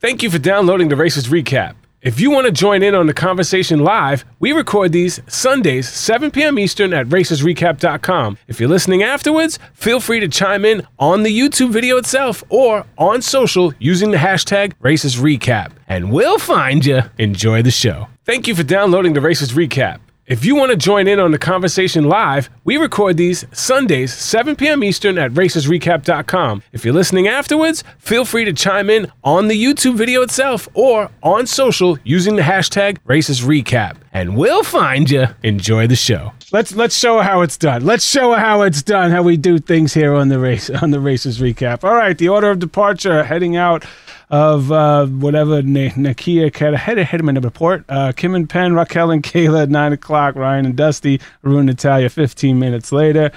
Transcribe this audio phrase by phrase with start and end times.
[0.00, 1.74] Thank you for downloading the Racers Recap.
[2.00, 6.30] If you want to join in on the conversation live, we record these Sundays, 7
[6.30, 6.58] p.m.
[6.58, 8.38] Eastern at racersrecap.com.
[8.48, 12.86] If you're listening afterwards, feel free to chime in on the YouTube video itself or
[12.96, 15.72] on social using the hashtag racistrecap.
[15.86, 17.02] And we'll find you.
[17.18, 18.08] Enjoy the show.
[18.24, 20.00] Thank you for downloading the Racers Recap.
[20.30, 24.54] If you want to join in on the conversation live, we record these Sundays, 7
[24.54, 24.84] p.m.
[24.84, 26.62] Eastern at racersrecap.com.
[26.70, 31.10] If you're listening afterwards, feel free to chime in on the YouTube video itself or
[31.24, 33.96] on social using the hashtag RacersRecap.
[34.12, 35.26] And we'll find you.
[35.42, 36.32] Enjoy the show.
[36.52, 37.84] Let's let's show how it's done.
[37.84, 41.00] Let's show how it's done, how we do things here on the race on the
[41.00, 41.82] Racers Recap.
[41.82, 43.84] All right, the order of departure heading out
[44.30, 47.84] of uh, whatever N- Nakia had ahead of him in the report.
[47.88, 50.36] Uh, Kim and Penn, Raquel and Kayla at nine o'clock.
[50.36, 53.32] Ryan and Dusty, Arun Natalia, fifteen minutes later.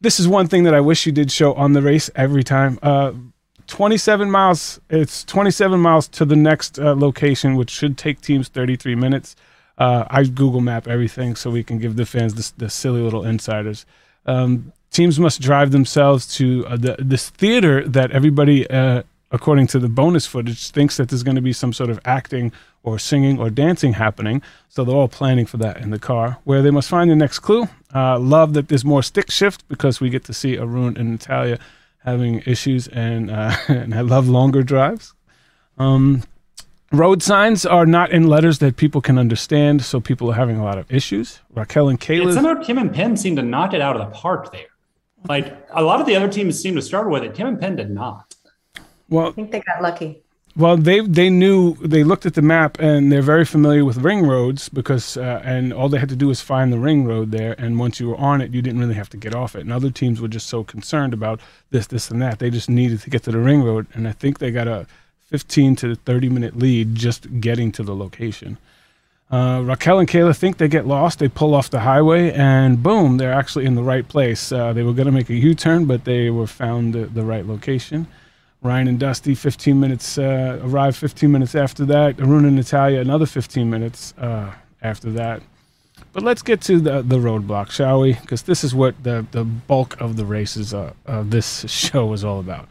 [0.00, 2.78] This is one thing that I wish you did show on the race every time.
[2.82, 3.12] Uh,
[3.66, 4.80] 27 miles.
[4.88, 9.36] It's 27 miles to the next uh, location, which should take teams 33 minutes.
[9.76, 13.24] Uh, I Google Map everything so we can give the fans this, the silly little
[13.24, 13.86] insiders.
[14.26, 19.78] Um, teams must drive themselves to uh, the, this theater that everybody uh, according to
[19.78, 23.38] the bonus footage, thinks that there's going to be some sort of acting or singing
[23.38, 24.42] or dancing happening.
[24.68, 27.40] So they're all planning for that in the car, where they must find the next
[27.40, 27.68] clue.
[27.94, 31.58] Uh, love that there's more stick shift because we get to see Arun and Natalia
[32.04, 35.14] having issues, and uh, and I love longer drives.
[35.78, 36.22] Um,
[36.92, 40.64] road signs are not in letters that people can understand, so people are having a
[40.64, 41.40] lot of issues.
[41.54, 42.34] Raquel and Kayla.
[42.34, 44.66] Somehow Kim and Penn seem to knock it out of the park there.
[45.28, 47.34] Like a lot of the other teams seem to struggle with it.
[47.34, 48.34] Kim and Penn did not.
[49.08, 50.22] Well, I think they got lucky.
[50.56, 54.26] Well, they they knew they looked at the map and they're very familiar with ring
[54.26, 57.54] roads because uh, and all they had to do was find the ring road there
[57.58, 59.60] and once you were on it, you didn't really have to get off it.
[59.60, 63.00] And other teams were just so concerned about this, this, and that they just needed
[63.02, 63.86] to get to the ring road.
[63.94, 64.86] And I think they got a
[65.28, 68.58] 15 to 30 minute lead just getting to the location.
[69.30, 71.18] Uh, Raquel and Kayla think they get lost.
[71.18, 74.50] They pull off the highway, and boom, they're actually in the right place.
[74.50, 77.24] Uh, they were going to make a U turn, but they were found the, the
[77.24, 78.06] right location.
[78.62, 82.20] Ryan and Dusty, 15 minutes, uh, arrived 15 minutes after that.
[82.20, 84.52] Arun and Natalia, another 15 minutes uh,
[84.82, 85.42] after that.
[86.12, 88.14] But let's get to the, the roadblock, shall we?
[88.14, 92.24] Because this is what the, the bulk of the races uh, of this show is
[92.24, 92.68] all about.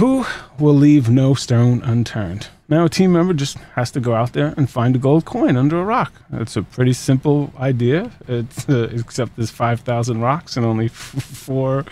[0.00, 0.24] Who
[0.58, 2.48] will leave no stone unturned?
[2.70, 5.58] Now, a team member just has to go out there and find a gold coin
[5.58, 6.14] under a rock.
[6.32, 11.84] It's a pretty simple idea, it's, uh, except there's 5,000 rocks and only f- four,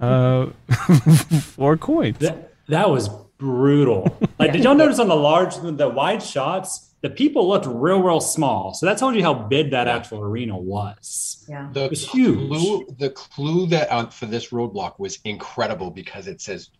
[0.00, 0.46] uh,
[1.42, 2.16] four coins.
[2.20, 4.18] That, that was brutal.
[4.38, 8.22] Like, did y'all notice on the large, the wide shots, the people looked real, real
[8.22, 8.72] small.
[8.72, 11.44] So that told you how big that actual arena was.
[11.46, 12.48] Yeah, the it was huge.
[12.48, 16.70] Clue, the clue that uh, for this roadblock was incredible because it says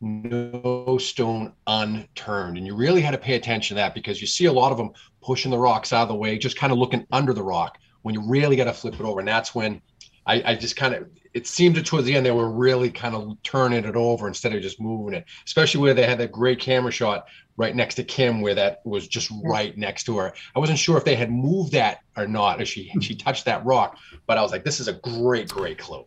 [0.00, 2.58] no stone unturned.
[2.58, 4.78] And you really had to pay attention to that because you see a lot of
[4.78, 4.90] them
[5.22, 8.14] pushing the rocks out of the way, just kind of looking under the rock when
[8.14, 9.20] you really got to flip it over.
[9.20, 9.80] And that's when
[10.26, 13.36] I, I just kind of, it seemed towards the end they were really kind of
[13.42, 16.90] turning it over instead of just moving it, especially where they had that great camera
[16.90, 17.26] shot
[17.56, 20.32] right next to Kim, where that was just right next to her.
[20.54, 23.64] I wasn't sure if they had moved that or not as she she touched that
[23.64, 26.06] rock, but I was like, this is a great, great clue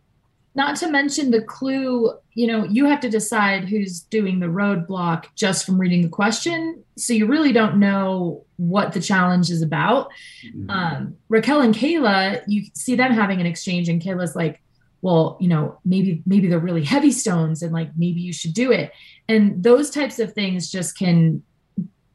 [0.54, 5.26] not to mention the clue you know you have to decide who's doing the roadblock
[5.34, 6.82] just from reading the question.
[6.96, 10.10] So you really don't know what the challenge is about.
[10.46, 10.70] Mm-hmm.
[10.70, 14.62] um, raquel and kayla you see them having an exchange and kayla's like
[15.02, 18.72] well you know maybe maybe they're really heavy stones and like maybe you should do
[18.72, 18.92] it.
[19.28, 21.42] And those types of things just can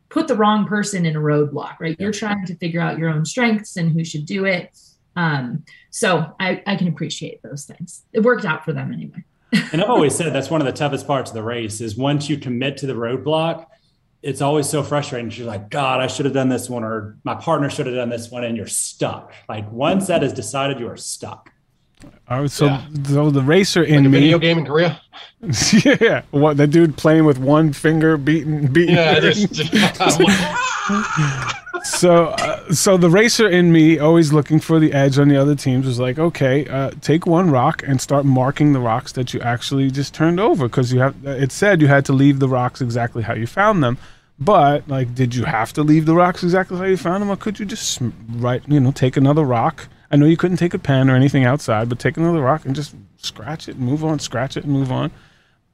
[0.09, 2.00] put the wrong person in a roadblock right?
[2.00, 4.72] You're trying to figure out your own strengths and who should do it
[5.15, 8.03] um, so I, I can appreciate those things.
[8.13, 9.23] It worked out for them anyway.
[9.71, 12.29] and I've always said that's one of the toughest parts of the race is once
[12.29, 13.67] you commit to the roadblock,
[14.21, 15.31] it's always so frustrating.
[15.31, 18.09] You're like, God, I should have done this one, or my partner should have done
[18.09, 19.33] this one, and you're stuck.
[19.47, 21.51] Like once that is decided, you are stuck.
[22.27, 22.85] All right, so, yeah.
[23.03, 24.99] so the racer in like me, video game in Korea.
[26.01, 28.95] yeah, what the dude playing with one finger, beating, beating.
[28.95, 29.47] Yeah, just,
[31.85, 35.55] so, uh, so the racer in me, always looking for the edge on the other
[35.55, 39.39] teams, was like, okay, uh, take one rock and start marking the rocks that you
[39.41, 41.15] actually just turned over, because you have.
[41.25, 43.97] It said you had to leave the rocks exactly how you found them.
[44.37, 47.37] But like, did you have to leave the rocks exactly how you found them, or
[47.37, 49.87] could you just write, you know, take another rock?
[50.11, 52.75] I know you couldn't take a pen or anything outside, but take another rock and
[52.75, 55.11] just scratch it, and move on, scratch it, and move on.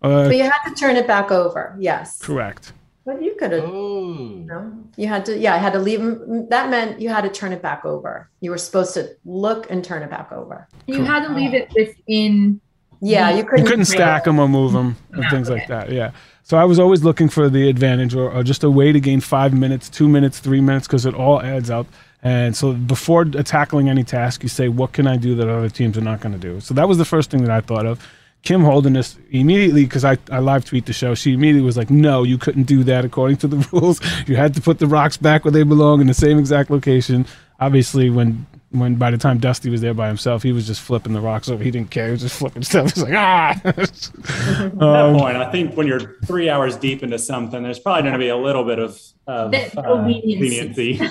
[0.01, 1.75] Uh, but you had to turn it back over.
[1.79, 2.19] Yes.
[2.19, 2.73] Correct.
[3.11, 3.63] But you could have.
[3.65, 4.13] Oh.
[4.13, 4.45] You, mm.
[4.45, 5.37] know, you had to.
[5.37, 6.47] Yeah, I had to leave them.
[6.49, 8.29] That meant you had to turn it back over.
[8.39, 10.67] You were supposed to look and turn it back over.
[10.87, 12.61] You had to leave it within.
[13.01, 13.65] Yeah, you couldn't.
[13.65, 15.59] You couldn't stack them or move them and things okay.
[15.59, 15.91] like that.
[15.91, 16.11] Yeah.
[16.43, 19.19] So I was always looking for the advantage or, or just a way to gain
[19.19, 21.87] five minutes, two minutes, three minutes, because it all adds up.
[22.23, 25.97] And so before tackling any task, you say, what can I do that other teams
[25.97, 26.59] are not going to do?
[26.59, 28.07] So that was the first thing that I thought of.
[28.43, 32.23] Kim Holderness immediately, because I, I live tweet the show, she immediately was like, no,
[32.23, 34.01] you couldn't do that according to the rules.
[34.27, 37.25] You had to put the rocks back where they belong in the same exact location.
[37.59, 41.13] Obviously, when when by the time Dusty was there by himself, he was just flipping
[41.13, 41.61] the rocks over.
[41.61, 42.05] He didn't care.
[42.05, 42.85] He was just flipping stuff.
[42.93, 43.61] He's like, ah.
[43.65, 48.03] At that um, point, I think when you're three hours deep into something, there's probably
[48.03, 51.01] going to be a little bit of, of uh, leniency.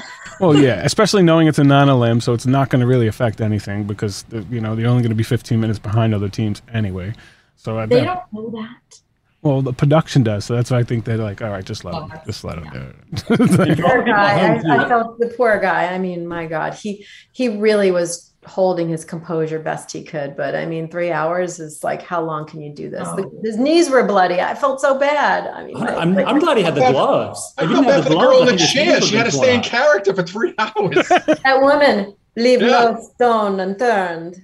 [0.41, 3.85] Well, yeah, especially knowing it's a non-elim, so it's not going to really affect anything
[3.85, 7.15] because uh, you know they're only going to be 15 minutes behind other teams anyway.
[7.57, 9.01] So I they that, don't know that.
[9.43, 11.95] Well, the production does, so that's why I think they're like, all right, just let
[11.95, 13.79] oh, him, just let him do it.
[13.81, 15.95] poor guy, I, I, felt the poor guy.
[15.95, 20.37] I mean, my God, he he really was holding his composure best he could.
[20.37, 23.07] But I mean, three hours is like, how long can you do this?
[23.07, 23.17] Oh.
[23.17, 24.41] The, his knees were bloody.
[24.41, 25.47] I felt so bad.
[25.47, 27.55] I mean, I'm, like, I'm glad he had the gloves.
[27.59, 29.01] I felt bad for the girl in the chair.
[29.01, 31.09] She had to stay in character for three hours.
[31.09, 32.69] that woman leave yeah.
[32.69, 34.43] no stone unturned.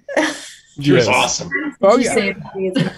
[0.81, 1.07] She yes.
[1.07, 1.51] was awesome.
[1.81, 2.35] Oh yeah.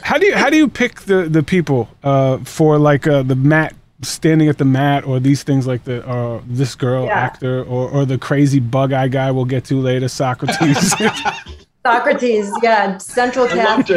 [0.03, 3.37] How do you how do you pick the the people uh, for like uh, the
[3.37, 7.19] mat standing at the mat or these things like the uh, this girl yeah.
[7.19, 10.95] actor or or the crazy bug eye guy we'll get to later Socrates.
[11.89, 13.91] Socrates, yeah, central cast,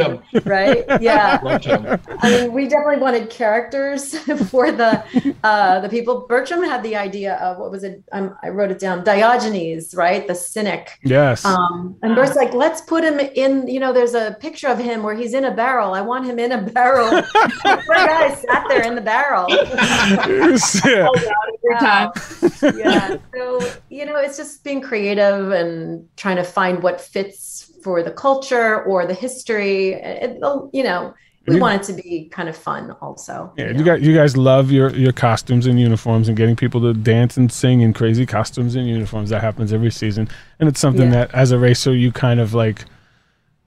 [0.46, 0.86] right?
[1.02, 1.40] Yeah,
[2.20, 4.18] I mean, we definitely wanted characters
[4.50, 5.04] for the
[5.44, 6.26] uh, the people.
[6.28, 8.04] Bertram had the idea of what was it?
[8.14, 9.04] Um, I wrote it down.
[9.04, 10.26] Diogenes, right?
[10.26, 11.00] The cynic.
[11.04, 11.44] Yes.
[11.44, 13.68] Um, and Bert's like, let's put him in.
[13.68, 15.94] You know, there's a picture of him where he's in a barrel.
[15.94, 17.10] I want him in a barrel.
[17.64, 19.48] Poor guy sat there in the barrel.
[19.50, 21.08] yeah.
[21.10, 23.18] Oh, yeah.
[23.34, 23.60] So
[23.90, 27.51] you know, it's just being creative and trying to find what fits
[27.84, 29.94] for the culture or the history.
[29.94, 30.38] It,
[30.74, 31.14] you know,
[31.48, 33.52] we you, want it to be kind of fun also.
[33.58, 33.80] Yeah, you, know?
[33.80, 37.38] you, guys, you guys love your your costumes and uniforms and getting people to dance
[37.38, 39.32] and sing in crazy costumes and uniforms.
[39.32, 40.30] That happens every season,
[40.60, 41.26] and it's something yeah.
[41.26, 42.86] that as a racer you kind of like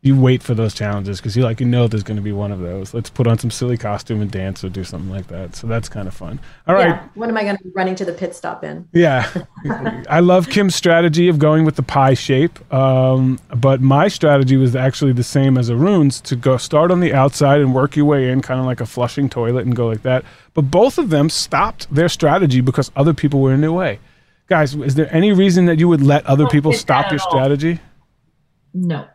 [0.05, 2.53] you wait for those challenges because you like you know there's going to be one
[2.53, 2.93] of those.
[2.93, 5.57] Let's put on some silly costume and dance or do something like that.
[5.57, 6.39] So that's kind of fun.
[6.69, 6.89] All right.
[6.89, 7.09] Yeah.
[7.15, 8.87] What am I going to be running to the pit stop in?
[8.93, 9.33] Yeah,
[10.11, 12.73] I love Kim's strategy of going with the pie shape.
[12.73, 17.15] Um, but my strategy was actually the same as Arun's to go start on the
[17.15, 20.03] outside and work your way in, kind of like a flushing toilet, and go like
[20.03, 20.23] that.
[20.53, 24.01] But both of them stopped their strategy because other people were in their way.
[24.49, 27.81] Guys, is there any reason that you would let other people stop your strategy?
[28.75, 29.09] No.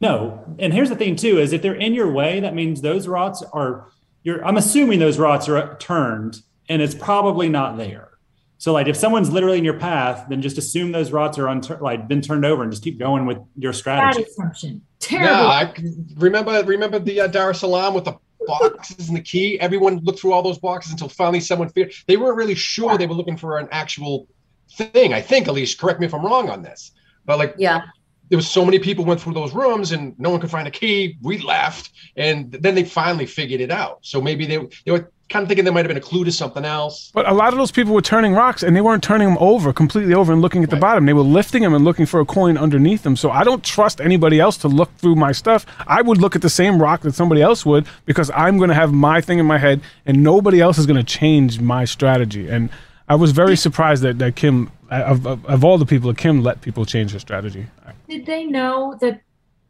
[0.00, 0.44] No.
[0.58, 3.42] And here's the thing too, is if they're in your way, that means those rots
[3.52, 3.88] are
[4.22, 8.10] you're I'm assuming those rots are turned and it's probably not there.
[8.58, 11.80] So like if someone's literally in your path, then just assume those rots are untur-
[11.80, 14.22] like been turned over and just keep going with your strategy.
[14.22, 14.82] Bad assumption.
[14.98, 15.34] Terrible.
[15.34, 15.74] Yeah, I
[16.16, 18.14] remember remember the uh, Dar es Salaam with the
[18.46, 19.60] boxes and the key.
[19.60, 23.06] Everyone looked through all those boxes until finally someone figured they weren't really sure they
[23.06, 24.26] were looking for an actual
[24.72, 25.12] thing.
[25.12, 26.92] I think, at least, correct me if I'm wrong on this.
[27.24, 27.82] But like, yeah,
[28.28, 30.70] there was so many people went through those rooms and no one could find a
[30.70, 31.16] key.
[31.22, 33.98] We left, and then they finally figured it out.
[34.02, 36.30] So maybe they they were kind of thinking there might have been a clue to
[36.30, 37.10] something else.
[37.12, 39.72] But a lot of those people were turning rocks, and they weren't turning them over
[39.72, 41.06] completely over and looking at the bottom.
[41.06, 43.16] They were lifting them and looking for a coin underneath them.
[43.16, 45.66] So I don't trust anybody else to look through my stuff.
[45.86, 48.74] I would look at the same rock that somebody else would because I'm going to
[48.74, 52.48] have my thing in my head, and nobody else is going to change my strategy.
[52.48, 52.70] And
[53.08, 56.60] I was very surprised that, that Kim, of, of, of all the people, Kim let
[56.60, 57.66] people change her strategy.
[58.08, 59.20] Did they know that?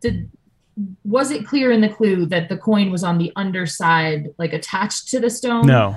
[0.01, 0.31] Did
[1.05, 5.09] was it clear in the clue that the coin was on the underside, like attached
[5.09, 5.67] to the stone?
[5.67, 5.97] No,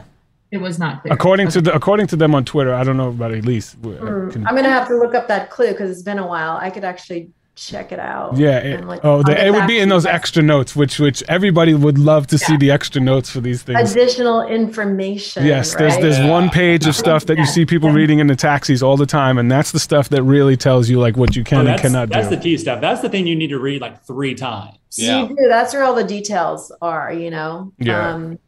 [0.52, 1.14] it was not clear.
[1.14, 1.54] According okay.
[1.54, 3.76] to the according to them on Twitter, I don't know about Elise.
[3.76, 6.58] Mm, I'm gonna have to look up that clue because it's been a while.
[6.58, 8.38] I could actually check it out.
[8.38, 8.60] Yeah.
[8.60, 11.98] It, like, oh, the, it would be in those extra notes, which which everybody would
[11.98, 12.48] love to yeah.
[12.48, 13.92] see the extra notes for these things.
[13.92, 15.46] Additional information.
[15.46, 15.80] Yes, right?
[15.80, 16.30] there's there's yeah.
[16.30, 19.38] one page of stuff that you see people reading in the taxis all the time,
[19.38, 22.10] and that's the stuff that really tells you like what you can oh, and cannot
[22.10, 22.36] that's do.
[22.36, 22.82] That's the T stuff.
[22.82, 24.78] That's the thing you need to read like three times.
[24.98, 25.24] Yeah.
[25.24, 25.48] You do.
[25.48, 27.12] That's where all the details are.
[27.12, 27.74] You know.
[27.78, 28.14] Yeah.
[28.14, 28.40] Um,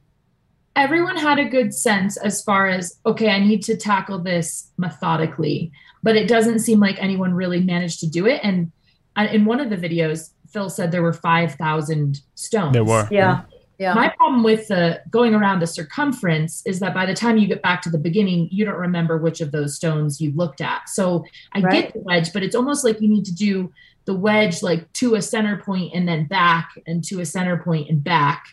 [0.76, 5.70] everyone had a good sense as far as okay i need to tackle this methodically
[6.02, 8.72] but it doesn't seem like anyone really managed to do it and
[9.18, 12.74] in one of the videos, Phil said there were 5,000 stones.
[12.74, 13.08] There were.
[13.12, 13.44] Yeah.
[13.82, 13.96] Yeah.
[13.96, 17.64] My problem with the going around the circumference is that by the time you get
[17.64, 20.88] back to the beginning, you don't remember which of those stones you looked at.
[20.88, 21.72] So I right.
[21.72, 23.74] get the wedge, but it's almost like you need to do
[24.06, 27.90] the wedge like to a center point and then back and to a center point
[27.90, 28.50] and back.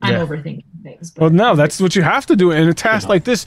[0.00, 0.24] I'm yeah.
[0.24, 1.12] overthinking things.
[1.18, 3.44] Well, no, that's what you have to do in a task like this.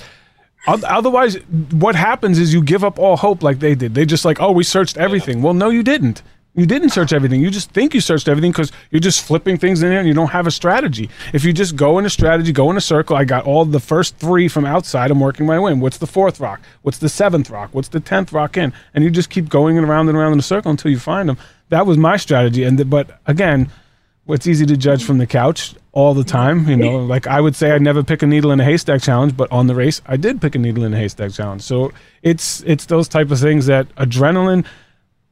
[0.68, 1.36] Otherwise,
[1.72, 3.96] what happens is you give up all hope like they did.
[3.96, 5.42] They just like, oh, we searched everything.
[5.42, 6.22] Well, no, you didn't.
[6.54, 7.40] You didn't search everything.
[7.40, 10.14] You just think you searched everything because you're just flipping things in there and you
[10.14, 11.10] don't have a strategy.
[11.34, 13.80] If you just go in a strategy, go in a circle, I got all the
[13.80, 15.12] first three from outside.
[15.12, 15.80] I'm working my way in.
[15.80, 16.60] What's the fourth rock?
[16.82, 17.70] What's the seventh rock?
[17.72, 18.74] What's the tenth rock in?
[18.94, 21.38] And you just keep going around and around in a circle until you find them.
[21.70, 22.64] That was my strategy.
[22.64, 23.72] And the, but again,
[24.28, 26.68] it's easy to judge from the couch all the time.
[26.68, 29.36] You know, like I would say I'd never pick a needle in a haystack challenge,
[29.36, 31.62] but on the race I did pick a needle in a haystack challenge.
[31.62, 34.66] So it's it's those type of things that adrenaline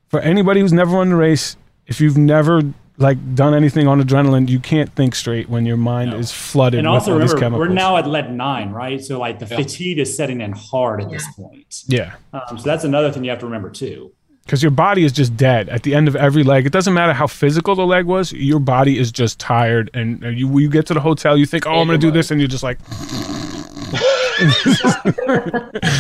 [0.10, 1.56] for anybody who's never run the race,
[1.86, 2.62] if you've never
[2.98, 6.18] like done anything on adrenaline, you can't think straight when your mind no.
[6.18, 6.80] is flooded.
[6.80, 9.02] And with also all remember, these we're now at lead nine, right?
[9.02, 9.58] So like the Yeah.
[9.58, 11.84] fatigue is setting in hard at this point.
[11.88, 12.16] Yeah.
[12.34, 14.12] Um, so that's another thing you have to remember too.
[14.50, 16.66] Because your body is just dead at the end of every leg.
[16.66, 18.34] It doesn't matter how physical the leg was.
[18.34, 21.80] Your body is just tired, and you you get to the hotel, you think, "Oh,
[21.80, 22.80] I'm going to do this," and you're just like,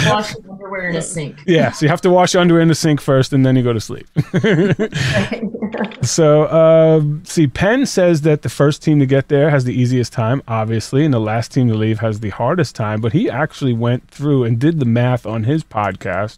[0.10, 1.38] Wash your underwear in a sink.
[1.46, 3.62] "Yeah." So you have to wash your underwear in the sink first, and then you
[3.62, 4.08] go to sleep.
[6.01, 10.12] So, uh, see, Penn says that the first team to get there has the easiest
[10.12, 13.00] time, obviously, and the last team to leave has the hardest time.
[13.00, 16.38] But he actually went through and did the math on his podcast.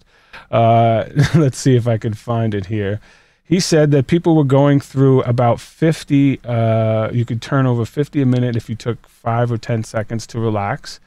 [0.49, 1.05] Uh,
[1.35, 2.99] let's see if I can find it here.
[3.43, 8.21] He said that people were going through about 50, uh, you could turn over 50
[8.21, 11.01] a minute if you took five or 10 seconds to relax.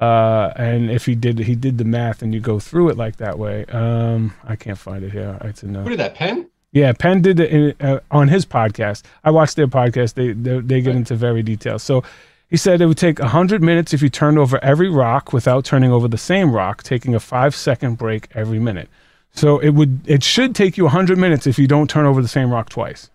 [0.00, 3.16] Uh, and if he did, he did the math and you go through it like
[3.18, 3.66] that way.
[3.66, 5.36] Um, I can't find it here.
[5.42, 6.14] It's in, uh, Who did that?
[6.14, 6.48] Penn?
[6.72, 9.02] yeah, Penn did it in, uh, on his podcast.
[9.22, 10.14] I watched their podcast.
[10.14, 11.78] They they, they get into very detail.
[11.78, 12.02] So
[12.50, 15.92] he said it would take 100 minutes if you turned over every rock without turning
[15.92, 18.88] over the same rock, taking a five second break every minute.
[19.32, 22.28] So it would it should take you 100 minutes if you don't turn over the
[22.28, 23.08] same rock twice.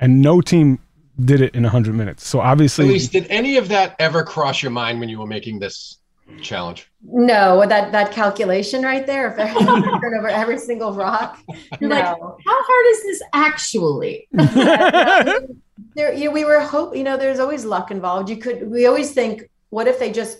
[0.00, 0.80] And no team
[1.24, 2.26] did it in 100 minutes.
[2.26, 5.60] So obviously, Elise, did any of that ever cross your mind when you were making
[5.60, 5.98] this
[6.42, 6.90] challenge?
[7.04, 11.38] No, that that calculation right there, if everyone turn over every single rock.
[11.80, 11.96] You're no.
[11.96, 14.28] like, how hard is this actually?
[15.94, 16.96] there, you, know, we were hope.
[16.96, 18.28] You know, there's always luck involved.
[18.28, 18.70] You could.
[18.70, 20.38] We always think, what if they just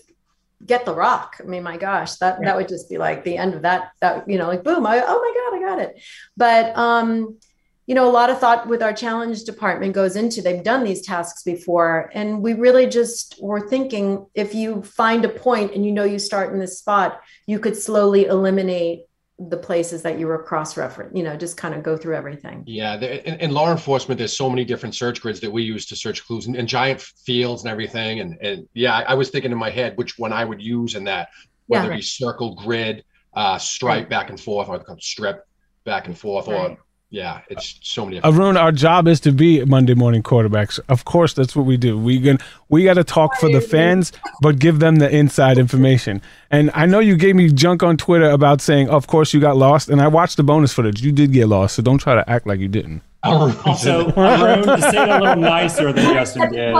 [0.65, 1.37] get the rock?
[1.39, 3.91] I mean, my gosh, that that would just be like the end of that.
[4.01, 4.85] That you know, like boom.
[4.85, 6.01] I, oh my god, I got it.
[6.37, 7.37] But um,
[7.85, 10.41] you know, a lot of thought with our challenge department goes into.
[10.41, 15.29] They've done these tasks before, and we really just were thinking, if you find a
[15.29, 19.05] point and you know you start in this spot, you could slowly eliminate
[19.37, 22.63] the places that you were cross referenced you know just kind of go through everything
[22.65, 25.85] Yeah, there, in, in law enforcement, there's so many different search grids that we use
[25.87, 28.21] to search clues and, and giant fields and everything.
[28.21, 30.95] And and yeah, I, I was thinking in my head which one I would use
[30.95, 31.27] in that,
[31.67, 31.93] whether Yeah.
[31.95, 34.09] it be circle, grid, uh, stripe Right.
[34.09, 35.43] back and forth, or strip
[35.83, 36.77] back and forth, or Right.
[37.15, 38.19] Yeah, it's so many.
[38.25, 40.81] Arun, our job is to be Monday morning quarterbacks.
[40.89, 41.97] Of course, that's what we do.
[41.97, 46.21] We can we got to talk for the fans, but give them the inside information.
[46.51, 49.55] And I know you gave me junk on Twitter about saying, "Of course, you got
[49.55, 51.01] lost." And I watched the bonus footage.
[51.03, 53.01] You did get lost, so don't try to act like you didn't.
[53.25, 56.75] Also, Arun, to say it a little nicer than Justin did.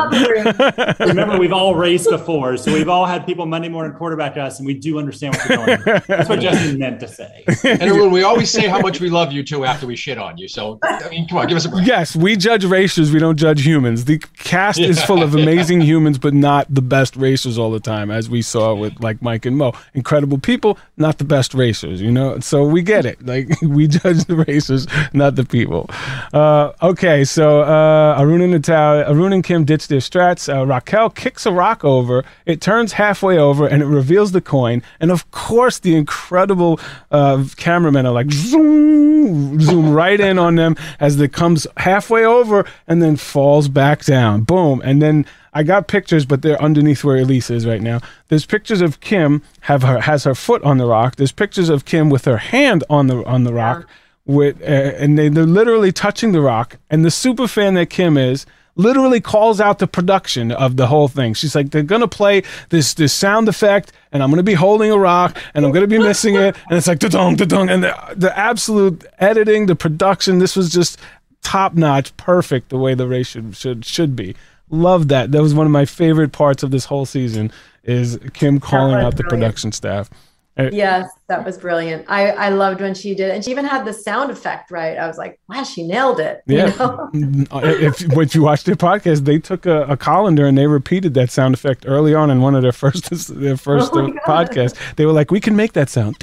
[0.99, 4.65] Remember, we've all raced before, so we've all had people Monday morning quarterback us, and
[4.65, 5.77] we do understand what you're going.
[5.79, 5.99] through.
[6.07, 7.43] That's what Justin meant to say.
[7.63, 10.37] and everyone, we always say how much we love you too after we shit on
[10.37, 10.47] you.
[10.47, 11.87] So I mean, come on, give us a break.
[11.87, 13.11] Yes, we judge racers.
[13.11, 14.05] We don't judge humans.
[14.05, 18.11] The cast is full of amazing humans, but not the best racers all the time,
[18.11, 19.73] as we saw with like Mike and Mo.
[19.93, 22.01] Incredible people, not the best racers.
[22.01, 23.25] You know, so we get it.
[23.25, 25.89] Like we judge the racers, not the people.
[26.35, 30.53] Uh, okay, so uh, Arun and Natalia, Arun and Kim ditch their strats.
[30.53, 32.25] Uh, Raquel kicks a rock over.
[32.45, 34.83] It turns halfway over, and it reveals the coin.
[34.99, 36.77] And of course, the incredible
[37.09, 42.65] uh, cameramen are like zoom, zoom right in on them as it comes halfway over
[42.85, 44.41] and then falls back down.
[44.41, 45.25] Boom, and then.
[45.57, 48.01] I got pictures, but they're underneath where Elise is right now.
[48.27, 51.15] There's pictures of Kim have her has her foot on the rock.
[51.15, 53.87] There's pictures of Kim with her hand on the on the rock,
[54.25, 56.77] with uh, and they, they're literally touching the rock.
[56.89, 61.07] And the super fan that Kim is literally calls out the production of the whole
[61.07, 61.33] thing.
[61.33, 64.97] She's like, they're gonna play this this sound effect, and I'm gonna be holding a
[64.97, 68.37] rock, and I'm gonna be missing it, and it's like da-dong, da-dong, and the, the
[68.37, 70.39] absolute editing, the production.
[70.39, 70.99] This was just
[71.41, 74.35] top notch, perfect the way the race should should should be.
[74.69, 75.31] Love that.
[75.31, 77.51] That was one of my favorite parts of this whole season.
[77.83, 79.29] Is Kim calling out the brilliant.
[79.29, 80.09] production staff.
[80.57, 83.83] Yes that was brilliant i i loved when she did it and she even had
[83.83, 86.67] the sound effect right i was like wow she nailed it you Yeah.
[86.77, 87.09] know?
[87.63, 91.29] if, if you watch their podcast, they took a, a colander and they repeated that
[91.31, 93.09] sound effect early on in one of their first
[93.39, 94.49] their first Oh uh, God.
[94.49, 94.77] podcasts.
[94.95, 96.17] They were like, "We can make that sound."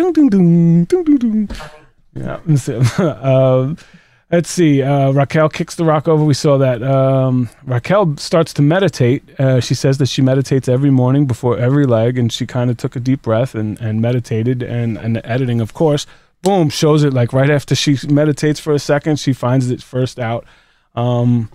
[2.14, 2.40] Yeah.
[2.56, 2.80] So,
[3.22, 3.76] um,
[4.32, 4.82] let's see.
[4.82, 6.24] Uh, Raquel kicks the rock over.
[6.24, 6.82] We saw that.
[6.82, 9.22] Um, Raquel starts to meditate.
[9.38, 12.78] Uh, she says that she meditates every morning before every leg, and she kind of
[12.78, 14.62] took a deep breath and, and meditated.
[14.62, 16.06] And and the editing, of course,
[16.42, 20.18] boom, shows it like right after she meditates for a second, she finds it first
[20.18, 20.44] out.
[20.94, 21.50] Um,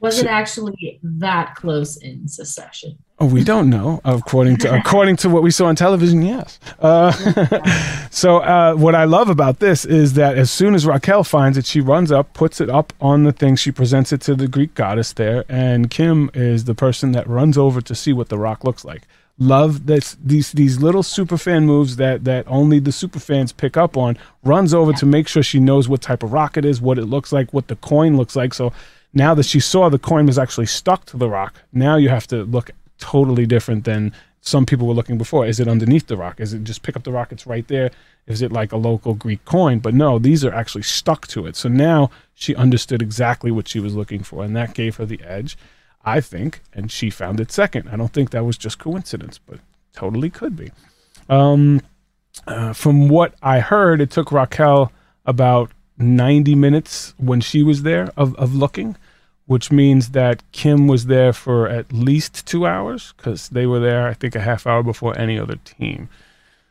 [0.00, 2.98] was so, it actually that close in succession?
[3.22, 4.00] Oh, we don't know.
[4.02, 6.58] According to according to what we saw on television, yes.
[6.78, 7.12] Uh,
[8.10, 11.66] so uh, what I love about this is that as soon as Raquel finds it,
[11.66, 14.74] she runs up, puts it up on the thing, she presents it to the Greek
[14.74, 18.64] goddess there, and Kim is the person that runs over to see what the rock
[18.64, 19.02] looks like.
[19.38, 23.76] Love this these these little super fan moves that that only the super fans pick
[23.76, 24.16] up on.
[24.44, 27.04] Runs over to make sure she knows what type of rock it is, what it
[27.04, 28.54] looks like, what the coin looks like.
[28.54, 28.72] So
[29.12, 32.26] now that she saw the coin was actually stuck to the rock, now you have
[32.28, 35.46] to look totally different than some people were looking before.
[35.46, 36.40] Is it underneath the rock?
[36.40, 37.32] Is it just pick up the rock?
[37.32, 37.90] It's right there.
[38.26, 39.80] Is it like a local Greek coin?
[39.80, 41.56] But no, these are actually stuck to it.
[41.56, 45.20] So now she understood exactly what she was looking for, and that gave her the
[45.22, 45.58] edge,
[46.04, 46.62] I think.
[46.72, 47.88] And she found it second.
[47.88, 49.58] I don't think that was just coincidence, but
[49.92, 50.70] totally could be.
[51.28, 51.82] Um,
[52.46, 54.92] uh, from what I heard, it took Raquel
[55.26, 58.96] about 90 minutes when she was there of, of looking
[59.50, 64.06] which means that Kim was there for at least two hours because they were there,
[64.06, 66.08] I think, a half hour before any other team.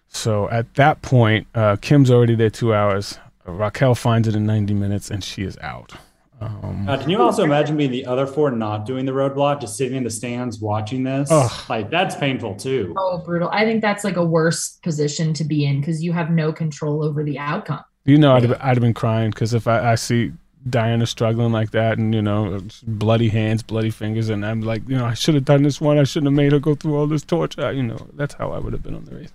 [0.07, 3.19] So at that point, uh, Kim's already there two hours.
[3.45, 5.91] Raquel finds it in 90 minutes and she is out.
[6.39, 9.75] Um, uh, can you also imagine being the other four not doing the roadblock, just
[9.75, 11.27] sitting in the stands watching this?
[11.29, 11.51] Ugh.
[11.67, 12.95] Like that's painful too.
[12.97, 13.49] Oh, brutal!
[13.51, 17.03] I think that's like a worse position to be in because you have no control
[17.03, 17.83] over the outcome.
[18.05, 20.31] You know, I'd, I'd have been crying because if I, I see
[20.67, 24.97] Diana struggling like that, and you know, bloody hands, bloody fingers, and I'm like, you
[24.97, 25.97] know, I should have done this one.
[25.97, 27.71] I shouldn't have made her go through all this torture.
[27.71, 29.33] You know, that's how I would have been on the race.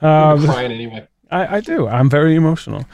[0.00, 1.06] Um, crying anyway.
[1.32, 1.86] I, I, do.
[1.86, 2.86] I'm very emotional.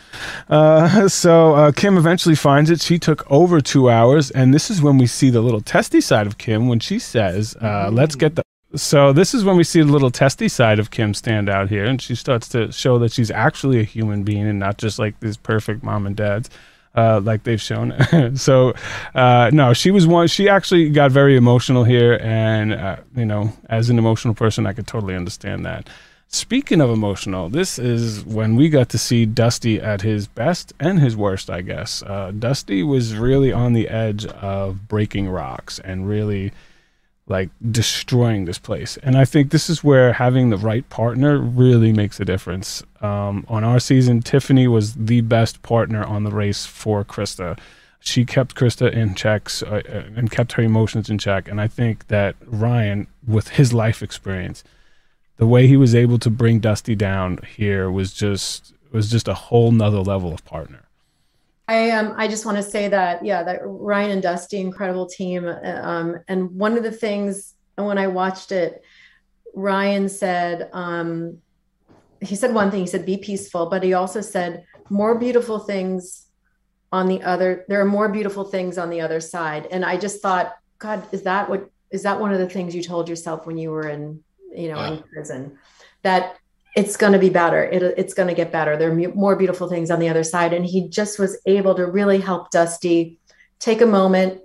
[0.50, 2.82] Uh, so uh, Kim eventually finds it.
[2.82, 6.26] She took over two hours, and this is when we see the little testy side
[6.26, 8.42] of Kim when she says, uh, "Let's get the."
[8.74, 11.84] So this is when we see the little testy side of Kim stand out here,
[11.84, 15.18] and she starts to show that she's actually a human being and not just like
[15.20, 16.50] these perfect mom and dads
[16.96, 17.94] uh, like they've shown.
[18.36, 18.74] so,
[19.14, 20.28] uh, no, she was one.
[20.28, 24.72] She actually got very emotional here, and uh, you know, as an emotional person, I
[24.72, 25.88] could totally understand that.
[26.28, 30.98] Speaking of emotional, this is when we got to see Dusty at his best and
[30.98, 32.02] his worst, I guess.
[32.02, 36.52] Uh, Dusty was really on the edge of breaking rocks and really
[37.28, 38.96] like destroying this place.
[39.02, 42.84] And I think this is where having the right partner really makes a difference.
[43.00, 47.58] Um, on our season, Tiffany was the best partner on the race for Krista.
[47.98, 51.48] She kept Krista in checks uh, uh, and kept her emotions in check.
[51.48, 54.62] And I think that Ryan, with his life experience,
[55.36, 59.34] the way he was able to bring Dusty down here was just was just a
[59.34, 60.85] whole nother level of partner.
[61.68, 65.46] I um I just want to say that yeah that Ryan and Dusty incredible team
[65.46, 68.82] um and one of the things when I watched it
[69.54, 71.38] Ryan said um
[72.20, 76.26] he said one thing he said be peaceful but he also said more beautiful things
[76.92, 80.22] on the other there are more beautiful things on the other side and I just
[80.22, 83.58] thought god is that what is that one of the things you told yourself when
[83.58, 84.22] you were in
[84.54, 84.92] you know yeah.
[84.92, 85.58] in prison
[86.02, 86.36] that
[86.76, 87.64] it's going to be better.
[87.64, 88.76] It, it's going to get better.
[88.76, 90.52] There are more beautiful things on the other side.
[90.52, 93.18] And he just was able to really help Dusty
[93.58, 94.42] take a moment,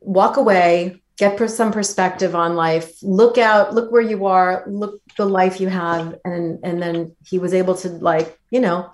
[0.00, 5.24] walk away, get some perspective on life, look out, look where you are, look the
[5.24, 6.18] life you have.
[6.24, 8.90] And, and then he was able to like, you know,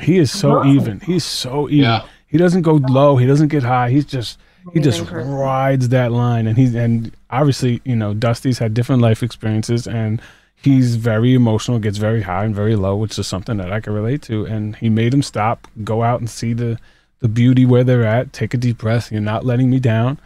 [0.00, 0.98] he is so even.
[0.98, 1.78] He's so even.
[1.78, 2.06] Yeah.
[2.26, 3.18] He doesn't go low.
[3.18, 3.90] He doesn't get high.
[3.90, 4.36] He's just,
[4.72, 6.48] he just rides that line.
[6.48, 10.20] And he's, and obviously, you know, Dusty's had different life experiences and,
[10.62, 13.92] he's very emotional, gets very high and very low, which is something that I can
[13.92, 14.44] relate to.
[14.46, 16.78] And he made him stop, go out and see the
[17.20, 19.12] the beauty where they're at, take a deep breath.
[19.12, 20.20] You're not letting me down.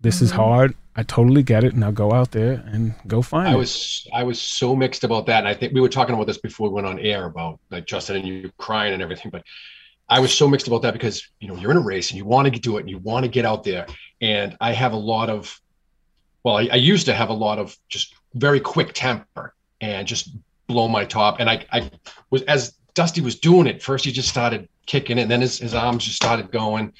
[0.00, 0.24] This mm-hmm.
[0.24, 0.74] is hard.
[0.96, 1.74] I totally get it.
[1.74, 3.56] Now go out there and go find I it.
[3.56, 5.38] was I was so mixed about that.
[5.38, 7.86] And I think we were talking about this before we went on air about like
[7.86, 9.30] Justin and you crying and everything.
[9.30, 9.44] But
[10.08, 12.24] I was so mixed about that because you know you're in a race and you
[12.24, 13.86] want to do it and you want to get out there.
[14.20, 15.58] And I have a lot of
[16.42, 20.30] well, I, I used to have a lot of just very quick temper and just
[20.68, 21.40] blow my top.
[21.40, 21.90] And I, I
[22.30, 23.82] was as Dusty was doing it.
[23.82, 26.94] First, he just started kicking it, and then his, his arms just started going.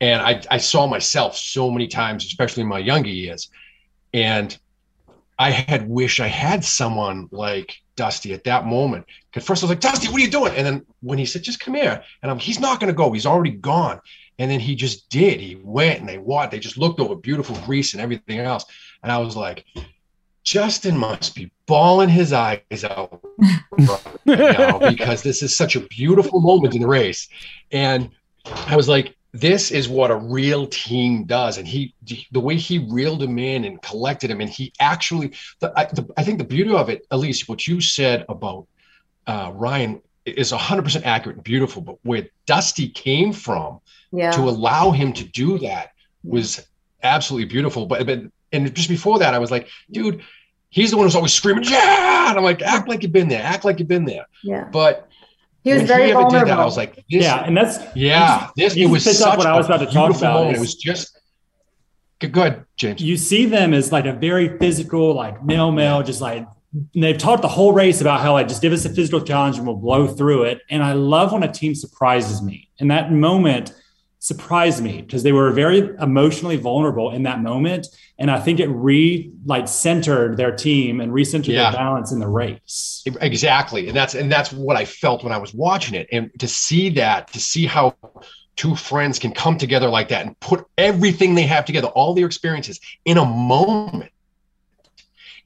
[0.00, 3.48] And I, I saw myself so many times, especially in my younger years.
[4.12, 4.56] And
[5.38, 9.06] I had wished I had someone like Dusty at that moment.
[9.30, 10.54] Because first I was like, Dusty, what are you doing?
[10.54, 13.12] And then when he said, just come here, and I'm, he's not going to go.
[13.12, 14.00] He's already gone.
[14.38, 15.40] And then he just did.
[15.40, 16.50] He went and they what?
[16.50, 18.66] They just looked over beautiful Greece and everything else.
[19.02, 19.64] And I was like,
[20.46, 23.20] Justin must be bawling his eyes out
[23.76, 27.28] right now because this is such a beautiful moment in the race.
[27.72, 28.10] And
[28.68, 31.58] I was like, this is what a real team does.
[31.58, 31.92] And he,
[32.30, 36.08] the way he reeled him in and collected him, and he actually, the, I, the,
[36.16, 38.68] I think the beauty of it, at least what you said about
[39.26, 43.80] uh, Ryan is 100% accurate and beautiful, but where Dusty came from
[44.12, 44.30] Yeah.
[44.30, 45.90] to allow him to do that
[46.22, 46.64] was
[47.02, 47.86] absolutely beautiful.
[47.86, 48.20] But, but
[48.52, 50.22] and just before that, I was like, dude,
[50.76, 52.28] he's the one who's always screaming, yeah.
[52.28, 54.26] And I'm like, act like you've been there, act like you've been there.
[54.44, 54.68] Yeah.
[54.70, 55.08] But
[55.64, 56.46] He was when very he ever vulnerable.
[56.46, 59.30] did that, I was like, this, Yeah, and that's yeah, this it was picked up
[59.30, 60.52] such what I was about to talk about moment.
[60.52, 61.18] is- It was just
[62.20, 62.64] good.
[62.76, 63.00] James.
[63.00, 66.46] you see them as like a very physical, like male male, just like
[66.94, 69.56] and they've taught the whole race about how like just give us a physical challenge
[69.56, 70.60] and we'll blow through it.
[70.68, 72.68] And I love when a team surprises me.
[72.80, 73.72] And that moment
[74.26, 77.86] surprised me because they were very emotionally vulnerable in that moment.
[78.18, 81.70] And I think it re like centered their team and recentered Yeah.
[81.70, 83.04] their balance in the race.
[83.20, 83.86] Exactly.
[83.88, 86.08] And that's and that's what I felt when I was watching it.
[86.10, 87.94] And to see that, to see how
[88.56, 92.26] two friends can come together like that and put everything they have together, all their
[92.26, 94.10] experiences in a moment.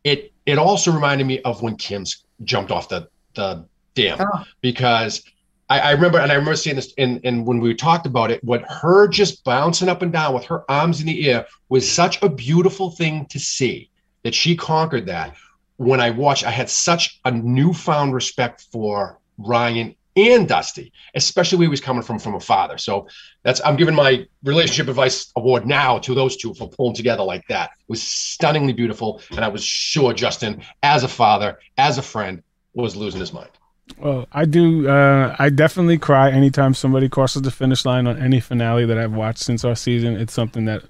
[0.04, 4.44] It it also reminded me of when Kim's jumped off the the dam Oh.
[4.60, 5.22] because
[5.70, 8.44] I, I remember and I remember seeing this and and when we talked about it,
[8.44, 12.22] what her just bouncing up and down with her arms in the air was such
[12.22, 13.90] a beautiful thing to see
[14.24, 15.35] that she conquered that
[15.80, 21.64] when I watched, I had such a newfound respect for Ryan and Dusty, especially where
[21.64, 22.76] he was coming from from a father.
[22.76, 23.09] So
[23.44, 27.46] that's I'm giving my relationship advice award now to those two for pulling together like
[27.48, 27.70] that.
[27.78, 32.42] It was stunningly beautiful, and I was sure Justin, as a father, as a friend,
[32.74, 33.50] was losing his mind.
[33.98, 34.88] Well, I do.
[34.88, 39.12] Uh, I definitely cry anytime somebody crosses the finish line on any finale that I've
[39.12, 40.16] watched since our season.
[40.16, 40.83] It's something that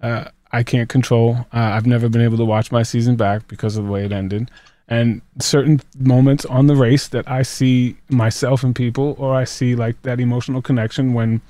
[0.00, 1.46] uh, I can't control.
[1.52, 4.12] Uh, I've never been able to watch my season back because of the way it
[4.12, 4.50] ended.
[4.88, 9.74] And certain moments on the race that I see myself in people, or I see
[9.74, 11.40] like that emotional connection when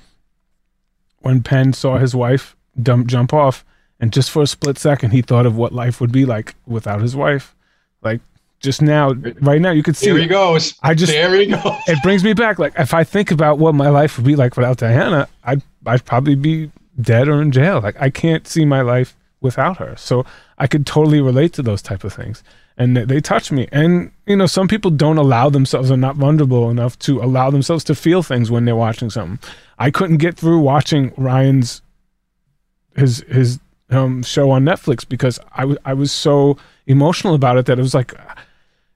[1.19, 3.65] when Penn saw his wife dump, jump off,
[3.99, 7.01] and just for a split second, he thought of what life would be like without
[7.01, 7.55] his wife.
[8.01, 8.21] Like
[8.59, 10.07] just now, right now, you could see.
[10.07, 10.21] There it.
[10.21, 10.73] he goes.
[10.81, 11.61] I just there he goes.
[11.87, 12.57] it brings me back.
[12.57, 16.05] Like if I think about what my life would be like without Diana, I'd I'd
[16.05, 17.79] probably be dead or in jail.
[17.81, 19.95] Like I can't see my life without her.
[19.95, 20.25] So
[20.57, 22.43] I could totally relate to those type of things,
[22.77, 23.67] and they, they touch me.
[23.71, 27.83] And you know, some people don't allow themselves, are not vulnerable enough to allow themselves
[27.85, 29.39] to feel things when they're watching something.
[29.77, 31.83] I couldn't get through watching Ryan's
[32.95, 33.59] his his
[33.91, 37.81] um, show on Netflix because I was I was so emotional about it that it
[37.81, 38.13] was like,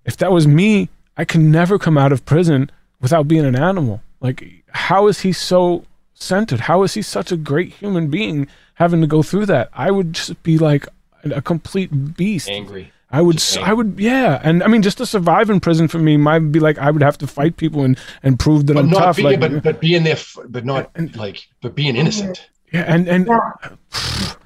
[0.06, 4.02] if that was me, I could never come out of prison without being an animal.
[4.20, 6.62] Like, how is he so centered?
[6.62, 9.70] How is he such a great human being having to go through that?
[9.74, 10.88] I would just be like
[11.24, 12.50] a complete beast.
[12.50, 12.92] Angry.
[13.14, 15.98] I would, Just I would, yeah, and I mean, just to survive in prison for
[16.00, 18.86] me might be like I would have to fight people and and prove that But
[18.86, 19.18] I'm not tough.
[19.18, 22.48] being, like, but, but being there, f- but not like, but being innocent.
[22.72, 23.28] yeah, and and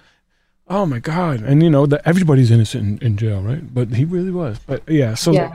[0.67, 3.73] oh my god, and you know that everybody's innocent in, in jail, right?
[3.73, 4.59] But he really was.
[4.59, 5.53] But yeah, so Yeah.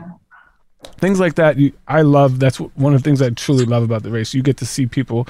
[0.98, 4.02] things like that you, i love that's one of the things i truly love about
[4.02, 5.26] the race you get to see people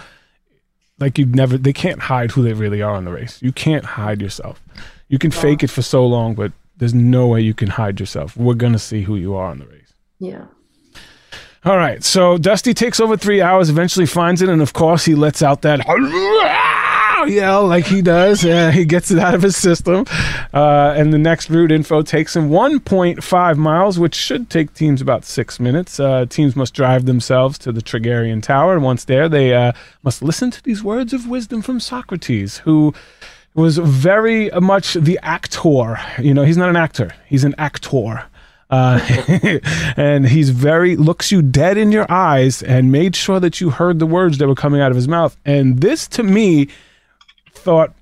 [1.00, 3.84] like you've never they can't hide who they really are in the race you can't
[3.84, 4.62] hide yourself
[5.08, 8.36] you can fake it for so long but there's no way you can hide yourself
[8.36, 10.44] we're gonna see who you are on the race Yeah.
[11.64, 15.16] all right so dusty takes over three hours eventually finds it and of course he
[15.16, 15.80] lets out that
[17.28, 18.42] yell like he does.
[18.42, 20.04] Yeah he gets it out of his system.
[20.52, 25.24] Uh, and the next route info takes him 1.5 miles which should take teams about
[25.24, 26.00] six minutes.
[26.00, 28.74] Uh, teams must drive themselves to the Tregarian Tower.
[28.74, 32.94] And once there they uh, must listen to these words of wisdom from Socrates who
[33.54, 35.98] was very much the actor.
[36.18, 37.12] You know he's not an actor.
[37.26, 38.24] He's an actor.
[38.70, 39.00] Uh,
[39.96, 43.98] and he's very looks you dead in your eyes and made sure that you heard
[43.98, 45.36] the words that were coming out of his mouth.
[45.44, 46.68] And this, to me,
[47.60, 47.94] thought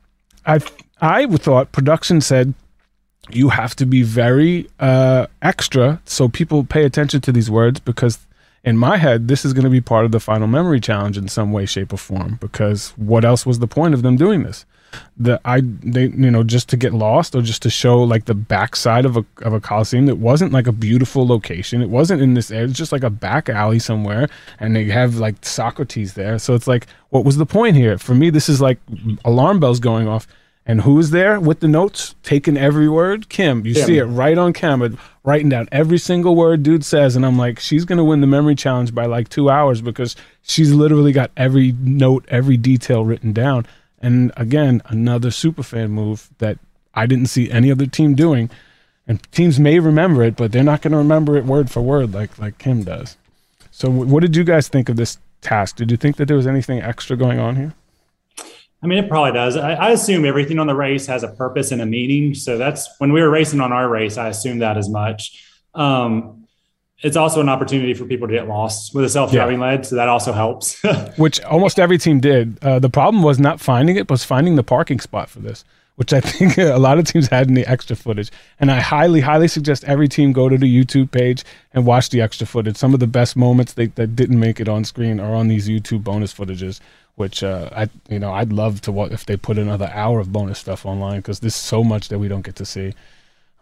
[0.47, 0.61] I
[1.01, 2.55] I thought production said
[3.31, 8.19] you have to be very uh, extra so people pay attention to these words because
[8.65, 11.29] in my head this is going to be part of the final memory challenge in
[11.29, 14.65] some way shape or form because what else was the point of them doing this
[15.17, 18.35] the I they you know just to get lost or just to show like the
[18.35, 21.83] backside of a of a coliseum that wasn't like a beautiful location.
[21.83, 22.51] It wasn't in this.
[22.51, 24.29] It was just like a back alley somewhere,
[24.61, 26.39] and they have like Socrates there.
[26.39, 27.99] So it's like, what was the point here?
[27.99, 28.79] For me, this is like
[29.25, 30.27] alarm bells going off.
[30.69, 33.31] And who is there with the notes, taking every word?
[33.31, 33.65] Kim.
[33.65, 33.87] You Kim.
[33.87, 34.91] see it right on camera,
[35.25, 37.17] writing down every single word dude says.
[37.17, 40.75] And I'm like, she's gonna win the memory challenge by like two hours because she's
[40.75, 43.65] literally got every note, every detail written down.
[44.01, 46.59] And again, another superfan move that
[46.95, 48.51] I didn't see any other team doing.
[49.07, 52.13] And teams may remember it, but they're not going to remember it word for word
[52.13, 53.17] like like Kim does.
[53.71, 55.77] So, wh- what did you guys think of this task?
[55.77, 57.75] Did you think that there was anything extra going on here?
[58.83, 59.57] I mean, it probably does.
[59.57, 62.35] I, I assume everything on the race has a purpose and a meaning.
[62.35, 65.45] So that's when we were racing on our race, I assumed that as much.
[65.75, 66.38] Um,
[67.01, 69.71] it's also an opportunity for people to get lost with a self-driving yeah.
[69.71, 70.83] lead, so that also helps.
[71.17, 72.59] Which almost every team did.
[72.63, 76.13] Uh, the problem was not finding it, was finding the parking spot for this, which
[76.13, 78.33] I think a lot of teams had in the extra footage.
[78.59, 82.21] And I highly, highly suggest every team go to the YouTube page and watch the
[82.21, 82.77] extra footage.
[82.77, 85.69] Some of the best moments they, that didn't make it on screen are on these
[85.69, 86.81] YouTube bonus footages.
[87.15, 90.33] Which uh, I, you know, I'd love to watch if they put another hour of
[90.33, 92.95] bonus stuff online because there's so much that we don't get to see.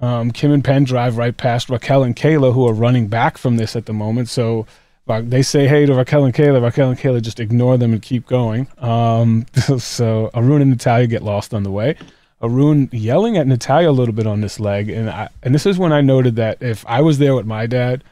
[0.00, 3.56] Um, Kim and Penn drive right past Raquel and Kayla, who are running back from
[3.56, 4.28] this at the moment.
[4.28, 4.66] So
[5.06, 6.62] they say hey to Raquel and Kayla.
[6.62, 8.68] Raquel and Kayla just ignore them and keep going.
[8.78, 9.46] Um,
[9.78, 11.96] so Arun and Natalia get lost on the way.
[12.42, 15.78] Arun yelling at Natalia a little bit on this leg, and I, and this is
[15.78, 18.04] when I noted that if I was there with my dad,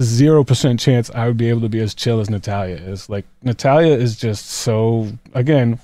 [0.00, 3.10] zero percent chance I would be able to be as chill as Natalia is.
[3.10, 5.78] Like Natalia is just so again,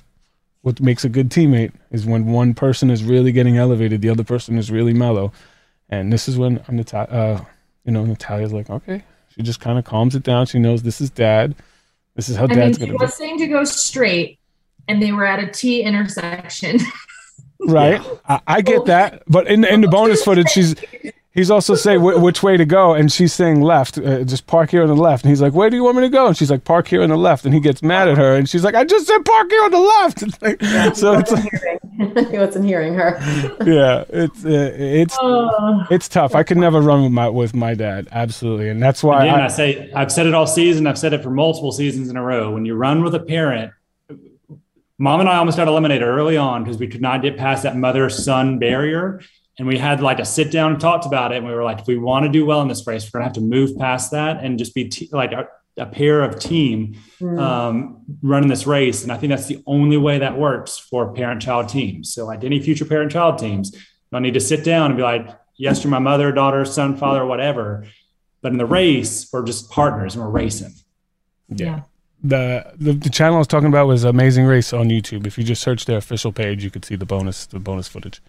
[0.62, 4.24] what makes a good teammate is when one person is really getting elevated, the other
[4.24, 5.32] person is really mellow.
[5.88, 7.44] And this is when Natalia, uh,
[7.84, 9.04] you know, Natalia's like, okay.
[9.34, 10.46] She just kind of calms it down.
[10.46, 11.54] She knows this is dad.
[12.14, 14.38] This is how I dad's mean, going to was saying to go straight,
[14.88, 16.78] and they were at a T intersection.
[17.60, 18.02] right.
[18.28, 19.22] I, I, get that.
[19.26, 20.74] But in, in the bonus footage, she's
[21.34, 23.96] He's also saying wh- which way to go, and she's saying left.
[23.96, 25.24] Uh, just park here on the left.
[25.24, 27.02] And he's like, "Where do you want me to go?" And she's like, "Park here
[27.02, 29.24] on the left." And he gets mad at her, and she's like, "I just said
[29.24, 31.50] park here on the left." It's like, yeah, so it's like,
[32.30, 33.16] he wasn't hearing her.
[33.64, 36.34] yeah, it's uh, it's uh, it's tough.
[36.34, 39.44] I could never run with my with my dad, absolutely, and that's why Again, I,
[39.46, 40.86] I say I've said it all season.
[40.86, 42.50] I've said it for multiple seasons in a row.
[42.50, 43.72] When you run with a parent,
[44.98, 47.74] mom and I almost got eliminated early on because we could not get past that
[47.74, 49.22] mother son barrier
[49.58, 51.80] and we had like a sit down and talked about it and we were like
[51.80, 53.76] if we want to do well in this race we're going to have to move
[53.78, 57.38] past that and just be t- like a, a, pair of team mm.
[57.40, 61.42] um, running this race and i think that's the only way that works for parent
[61.42, 63.74] child teams so like any future parent child teams
[64.10, 67.24] you'll need to sit down and be like yes you're my mother daughter son father
[67.24, 67.86] whatever
[68.40, 70.72] but in the race we're just partners and we're racing
[71.48, 71.66] yeah.
[71.66, 71.80] yeah.
[72.24, 75.26] The, the, the channel I was talking about was Amazing Race on YouTube.
[75.26, 78.22] If you just search their official page, you could see the bonus the bonus footage.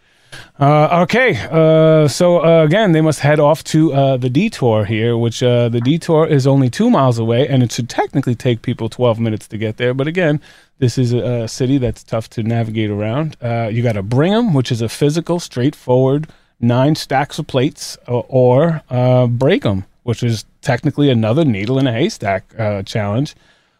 [0.59, 5.17] Uh, okay, uh, so uh, again, they must head off to uh, the detour here,
[5.17, 8.87] which uh, the detour is only two miles away, and it should technically take people
[8.87, 9.93] 12 minutes to get there.
[9.93, 10.39] But again,
[10.79, 13.35] this is a, city that's tough to navigate around.
[13.41, 16.27] Uh, you got to bring them, which is a physical, straightforward
[16.59, 18.81] nine stacks of plates, or,
[19.27, 23.35] break them, which is technically another needle in a haystack challenge,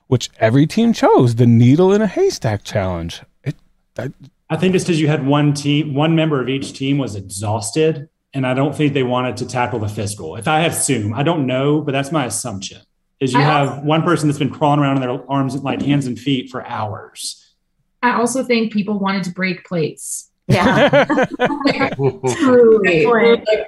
[0.08, 3.22] which every team chose the needle in a haystack challenge.
[3.44, 3.56] It,
[3.96, 4.12] that,
[4.54, 8.08] I think it's because you had one team, one member of each team was exhausted,
[8.36, 10.36] and I don't think they wanted to tackle the physical.
[10.36, 12.80] If I assume, I don't know, but that's my assumption.
[13.20, 15.82] Is you I have also, one person that's been crawling around in their arms, like
[15.82, 17.56] hands and feet, for hours.
[18.04, 20.30] I also think people wanted to break plates.
[20.48, 21.16] Yeah.
[21.96, 23.08] Truly.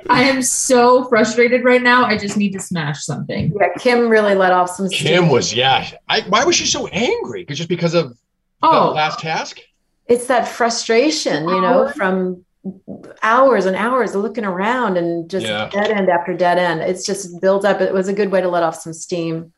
[0.07, 2.05] I am so frustrated right now.
[2.05, 3.55] I just need to smash something.
[3.59, 4.99] Yeah, Kim really let off some steam.
[4.99, 5.89] Kim was, yeah.
[6.07, 7.43] I, why was she so angry?
[7.45, 8.15] Just because of
[8.61, 8.89] oh.
[8.89, 9.61] the last task?
[10.07, 12.45] It's that frustration, you know, from
[13.23, 15.69] hours and hours of looking around and just yeah.
[15.69, 16.81] dead end after dead end.
[16.81, 17.81] It's just built up.
[17.81, 19.53] It was a good way to let off some steam.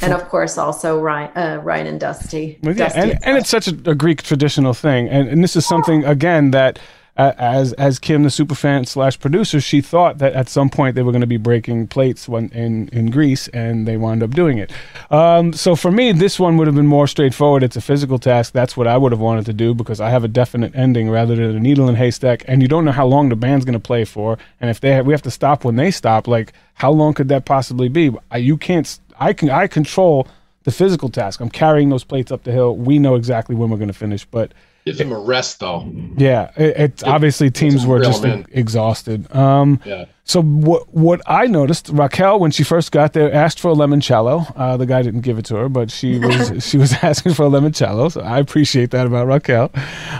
[0.00, 2.58] And of course, also Ryan, uh, Ryan and Dusty.
[2.62, 5.08] Well, yeah, Dusty and, and, it's such a, a Greek traditional thing.
[5.08, 6.78] And, and this is something, again, that
[7.16, 11.12] as as Kim, the superfan slash producer, she thought that at some point they were
[11.12, 14.72] going to be breaking plates when in in Greece, and they wound up doing it.
[15.10, 17.62] Um, so for me, this one would have been more straightforward.
[17.62, 18.52] It's a physical task.
[18.52, 21.36] That's what I would have wanted to do because I have a definite ending rather
[21.36, 23.80] than a needle in haystack, and you don't know how long the band's going to
[23.80, 26.90] play for, and if they have, we have to stop when they stop, like how
[26.90, 28.10] long could that possibly be?
[28.34, 28.98] You can't.
[29.20, 29.50] I can.
[29.50, 30.26] I control
[30.64, 31.40] the physical task.
[31.40, 32.76] I'm carrying those plates up the hill.
[32.76, 34.52] We know exactly when we're going to finish, but
[34.84, 35.88] Gives him a rest, though.
[36.16, 39.32] Yeah, it, it's obviously teams were just exhausted.
[39.34, 40.06] Um, yeah.
[40.24, 44.52] So what what I noticed, Raquel, when she first got there, asked for a limoncello.
[44.56, 47.46] Uh, the guy didn't give it to her, but she was she was asking for
[47.46, 48.10] a limoncello.
[48.10, 49.70] So I appreciate that about Raquel.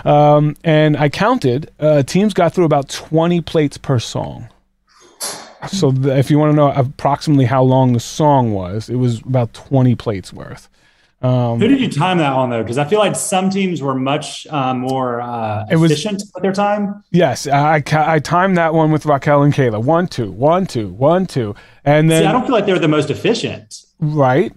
[0.05, 1.71] Um, and I counted.
[1.79, 4.49] Uh, teams got through about twenty plates per song.
[5.67, 9.21] So the, if you want to know approximately how long the song was, it was
[9.21, 10.69] about twenty plates worth.
[11.23, 12.61] Um, Who did you time that on though?
[12.61, 16.51] Because I feel like some teams were much uh, more uh, efficient was, with their
[16.51, 17.01] time.
[17.11, 19.81] Yes, I, I timed that one with Raquel and Kayla.
[19.81, 21.55] One, two, one, two, one, two,
[21.85, 23.85] and then See, I don't feel like they were the most efficient.
[23.99, 24.51] Right,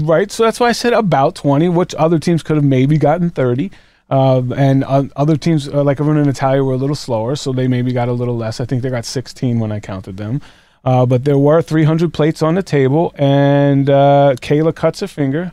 [0.00, 0.32] right.
[0.32, 3.70] So that's why I said about twenty, which other teams could have maybe gotten thirty.
[4.10, 7.52] Uh, and uh, other teams uh, like Arun in Natalia were a little slower, so
[7.52, 8.58] they maybe got a little less.
[8.58, 10.40] I think they got 16 when I counted them.
[10.82, 15.52] Uh, but there were 300 plates on the table, and uh, Kayla cuts a finger.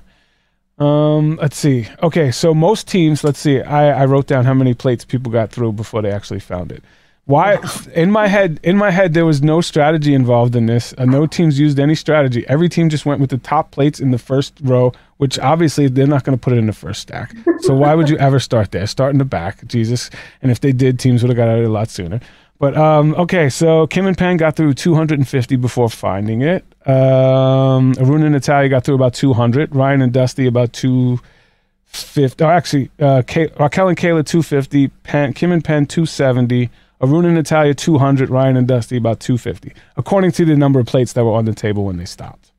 [0.78, 1.88] Um, let's see.
[2.04, 3.62] Okay, so most teams, let's see.
[3.62, 6.84] I, I wrote down how many plates people got through before they actually found it.
[7.26, 7.58] Why?
[7.96, 10.94] In my head, in my head, there was no strategy involved in this.
[10.98, 12.46] Uh, no teams used any strategy.
[12.48, 16.06] Every team just went with the top plates in the first row, which obviously they're
[16.06, 17.34] not going to put it in the first stack.
[17.62, 18.86] So why would you ever start there?
[18.86, 20.12] Start in the back, Jesus.
[20.44, 22.20] And if they did, teams would have got out of it a lot sooner.
[22.58, 26.64] But um, okay, so Kim and Penn got through 250 before finding it.
[26.88, 29.76] Um, Arun and Natalia got through about 200.
[29.76, 32.44] Ryan and Dusty about 250.
[32.44, 34.88] Oh, actually, uh, Kay- Raquel and Kayla 250.
[35.04, 36.70] Penn, Kim and Penn 270.
[37.02, 41.12] Arun and Natalia 200, Ryan and Dusty about 250, according to the number of plates
[41.14, 42.52] that were on the table when they stopped.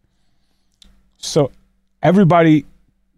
[1.16, 1.50] So
[2.02, 2.66] everybody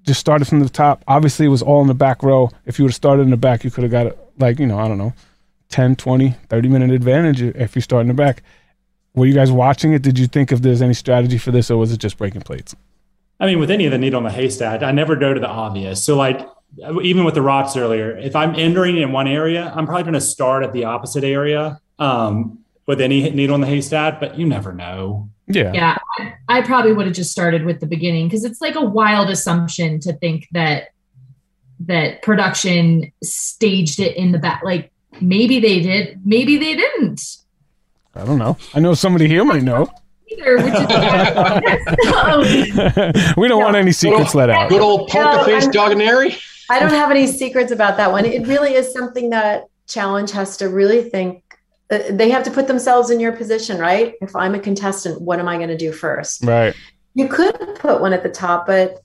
[0.04, 1.02] just started from the top.
[1.08, 2.50] Obviously, it was all in the back row.
[2.66, 4.66] If you would have started in the back, you could have got, it, like, you
[4.66, 5.12] know, I don't know,
[5.68, 8.42] 10, 20, 30 minute advantage if you start in the back.
[9.14, 10.02] Were you guys watching it?
[10.02, 12.74] Did you think if there's any strategy for this, or was it just breaking plates?
[13.40, 15.48] I mean, with any of the needle on the haystack, I never go to the
[15.48, 16.02] obvious.
[16.04, 16.46] So, like,
[17.02, 20.20] even with the rocks earlier, if I'm entering in one area, I'm probably going to
[20.20, 24.72] start at the opposite area um, with any needle on the haystack, but you never
[24.72, 25.30] know.
[25.46, 25.72] Yeah.
[25.72, 25.98] Yeah.
[26.48, 29.98] I probably would have just started with the beginning because it's like a wild assumption
[30.00, 30.88] to think that
[31.80, 34.62] that production staged it in the back.
[34.62, 37.20] Like maybe they did, maybe they didn't.
[38.14, 38.56] I don't know.
[38.74, 39.86] I know somebody here might know.
[40.30, 40.80] Either, which is
[43.36, 44.68] we don't want any secrets let out.
[44.68, 46.38] Good old poker face Doganieri.
[46.70, 48.26] I don't have any secrets about that one.
[48.26, 51.42] It really is something that challenge has to really think.
[51.90, 54.12] uh, They have to put themselves in your position, right?
[54.20, 56.44] If I'm a contestant, what am I going to do first?
[56.44, 56.74] Right.
[57.14, 58.98] You could put one at the top, but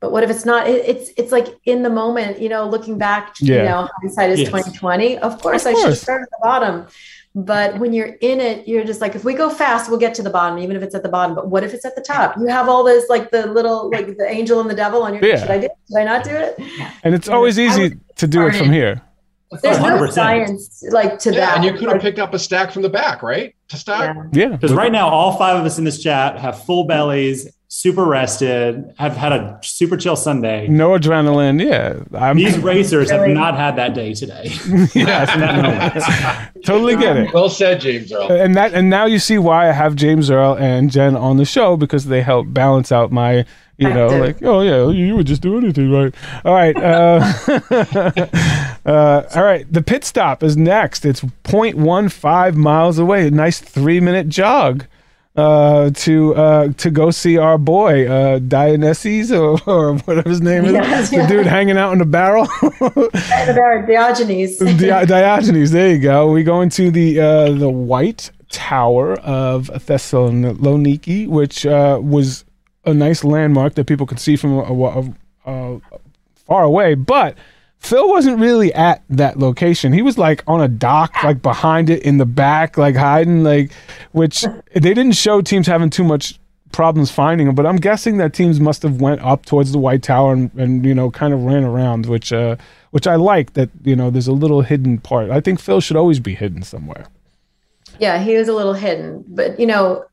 [0.00, 0.66] but what if it's not?
[0.68, 3.56] It, it's it's like in the moment, you know, looking back, Yeah.
[3.56, 4.48] you know, hindsight is Yes.
[4.48, 5.18] twenty twenty.
[5.18, 6.86] Of course, Of I should start at the bottom.
[7.32, 10.22] But when you're in it, you're just like, if we go fast, we'll get to
[10.22, 11.36] the bottom, even if it's at the bottom.
[11.36, 12.36] But what if it's at the top?
[12.36, 15.24] You have all this, like the little, like the angel and the devil on your.
[15.24, 15.38] Yeah.
[15.38, 15.66] Should I do?
[15.66, 15.72] it?
[15.88, 16.58] Should I not do it?
[17.04, 19.00] And it's always I easy to do it from here.
[19.62, 20.12] There's no 100%.
[20.12, 21.56] science like to Yeah, that.
[21.56, 23.54] and you could have Like, picked up a stack from the back, right?
[23.68, 24.16] To start.
[24.32, 24.48] yeah.
[24.48, 24.56] Yeah.
[24.56, 28.92] Because right now, all five of us in this chat have full bellies, super rested,
[28.98, 30.66] have had a super chill Sunday.
[30.66, 31.64] No adrenaline.
[31.64, 32.02] Yeah.
[32.18, 34.42] I'm These racers have not had that day today.
[34.94, 36.50] yes.
[36.64, 37.32] totally get it.
[37.32, 38.30] Well said, James Earl.
[38.30, 41.44] And that and now you see why I have James Earl and Jen on the
[41.44, 43.46] show because they help balance out my
[43.78, 47.18] you know like oh yeah you would just do anything right all right uh,
[48.84, 53.98] uh, all right the pit stop is next it's 0.15 miles away a nice three
[53.98, 54.84] minute jog
[55.36, 60.64] uh, to uh, to go see our boy uh, Dionysus or, or whatever his name
[60.64, 61.28] is Yes, the yeah.
[61.28, 62.48] dude hanging out in the barrel
[63.86, 64.58] Diogenes.
[64.78, 65.70] Di- Diogenes.
[65.70, 66.30] There you go.
[66.30, 72.44] We go into the uh, the White Tower of Thessaloniki, which uh, was
[72.84, 75.14] a nice landmark that people could see from a, a,
[75.46, 75.80] a,
[76.34, 76.94] far away.
[76.94, 77.36] But
[77.80, 79.92] Phil wasn't really at that location.
[79.92, 83.72] He was like on a dock, like behind it in the back, like hiding, like
[84.12, 86.38] which they didn't show teams having too much
[86.72, 87.54] problems finding him.
[87.54, 90.84] But I'm guessing that teams must have went up towards the White Tower and, and
[90.84, 92.56] you know kind of ran around, which uh,
[92.90, 95.30] which I like that you know there's a little hidden part.
[95.30, 97.06] I think Phil should always be hidden somewhere.
[97.98, 100.04] Yeah, he was a little hidden, but you know,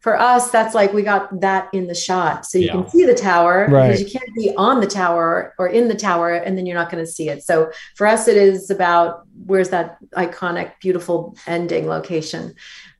[0.00, 2.72] for us, that's like we got that in the shot, so you Yeah.
[2.72, 3.88] can see the tower Right.
[3.88, 6.90] because you can't be on the tower or in the tower, and then you're not
[6.90, 7.42] going to see it.
[7.44, 12.54] So for us, it is about where's that iconic, beautiful ending location.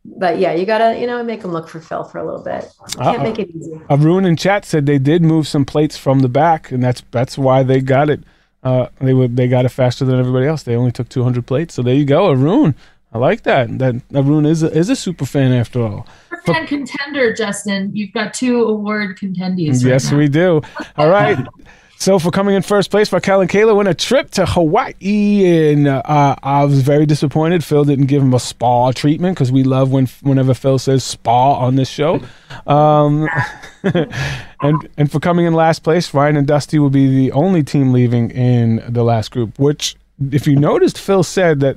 [0.04, 2.64] But yeah, you gotta you know make them look for Phil for a little bit.
[2.92, 3.22] You can't Uh-oh.
[3.22, 3.78] make it easy.
[3.90, 7.36] Arun in chat said they did move some plates from the back, and that's that's
[7.36, 8.20] why they got it.
[8.64, 10.62] Uh, they would they got it faster than everybody else.
[10.62, 12.74] They only took 200 plates, so there you go, Arun.
[13.12, 13.78] I like that.
[13.78, 16.06] That Arun is a, is a super fan after all.
[16.46, 17.94] fan contender, Justin.
[17.94, 19.82] You've got two award contendees.
[19.82, 20.62] right yes, we do.
[20.96, 21.38] All right.
[22.00, 25.86] So for coming in first place, Raquel and Kayla win a trip to Hawaii, and
[25.86, 27.62] uh, I was very disappointed.
[27.62, 31.56] Phil didn't give him a spa treatment because we love when whenever Phil says spa
[31.56, 32.22] on this show.
[32.66, 33.28] Um,
[33.82, 37.92] and and for coming in last place, Ryan and Dusty will be the only team
[37.92, 39.58] leaving in the last group.
[39.58, 39.94] Which,
[40.32, 41.76] if you noticed, Phil said that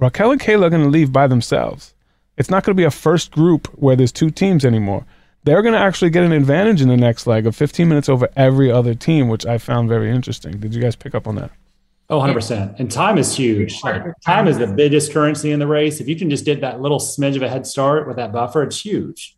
[0.00, 1.94] Raquel and Kayla are going to leave by themselves.
[2.36, 5.04] It's not going to be a first group where there's two teams anymore.
[5.44, 8.28] They're going to actually get an advantage in the next leg of 15 minutes over
[8.34, 10.58] every other team, which I found very interesting.
[10.58, 11.50] Did you guys pick up on that?
[12.08, 12.80] Oh, 100%.
[12.80, 13.82] And time is huge.
[13.84, 16.00] Like, time is the biggest currency in the race.
[16.00, 18.62] If you can just get that little smidge of a head start with that buffer,
[18.62, 19.36] it's huge.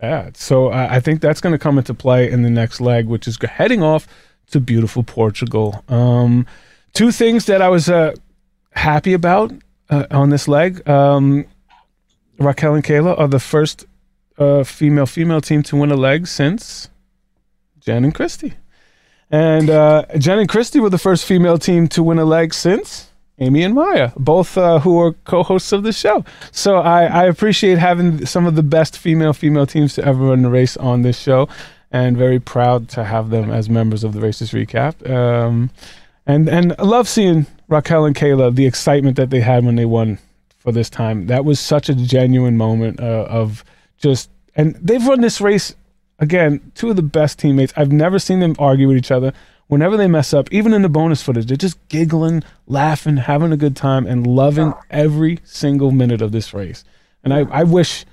[0.00, 0.30] Yeah.
[0.34, 3.26] So uh, I think that's going to come into play in the next leg, which
[3.26, 4.06] is heading off
[4.50, 5.84] to beautiful Portugal.
[5.88, 6.46] Um,
[6.92, 8.14] two things that I was uh,
[8.72, 9.52] happy about
[9.92, 10.88] uh, on this leg.
[10.88, 11.44] Um,
[12.38, 13.86] Raquel and Kayla are the first
[14.38, 16.88] uh, female female team to win a leg since
[17.80, 18.54] Jen and Christy.
[19.30, 23.10] And uh, Jen and Christy were the first female team to win a leg since
[23.38, 26.24] Amy and Maya, both uh, who are co-hosts of the show.
[26.50, 30.42] So I, I appreciate having some of the best female female teams to ever run
[30.42, 31.48] the race on this show,
[31.90, 35.08] and very proud to have them as members of the Racers Recap.
[35.10, 35.70] Um,
[36.26, 39.84] and and I love seeing Raquel and Kayla the excitement that they had when they
[39.84, 40.18] won
[40.58, 41.26] for this time.
[41.26, 43.64] That was such a genuine moment uh, of
[43.98, 45.74] just and they've run this race
[46.18, 46.72] again.
[46.74, 47.72] Two of the best teammates.
[47.76, 49.32] I've never seen them argue with each other
[49.72, 53.56] whenever they mess up, even in the bonus footage, they're just giggling, laughing, having a
[53.56, 56.84] good time, and loving every single minute of this race.
[57.24, 58.04] And I, I wish,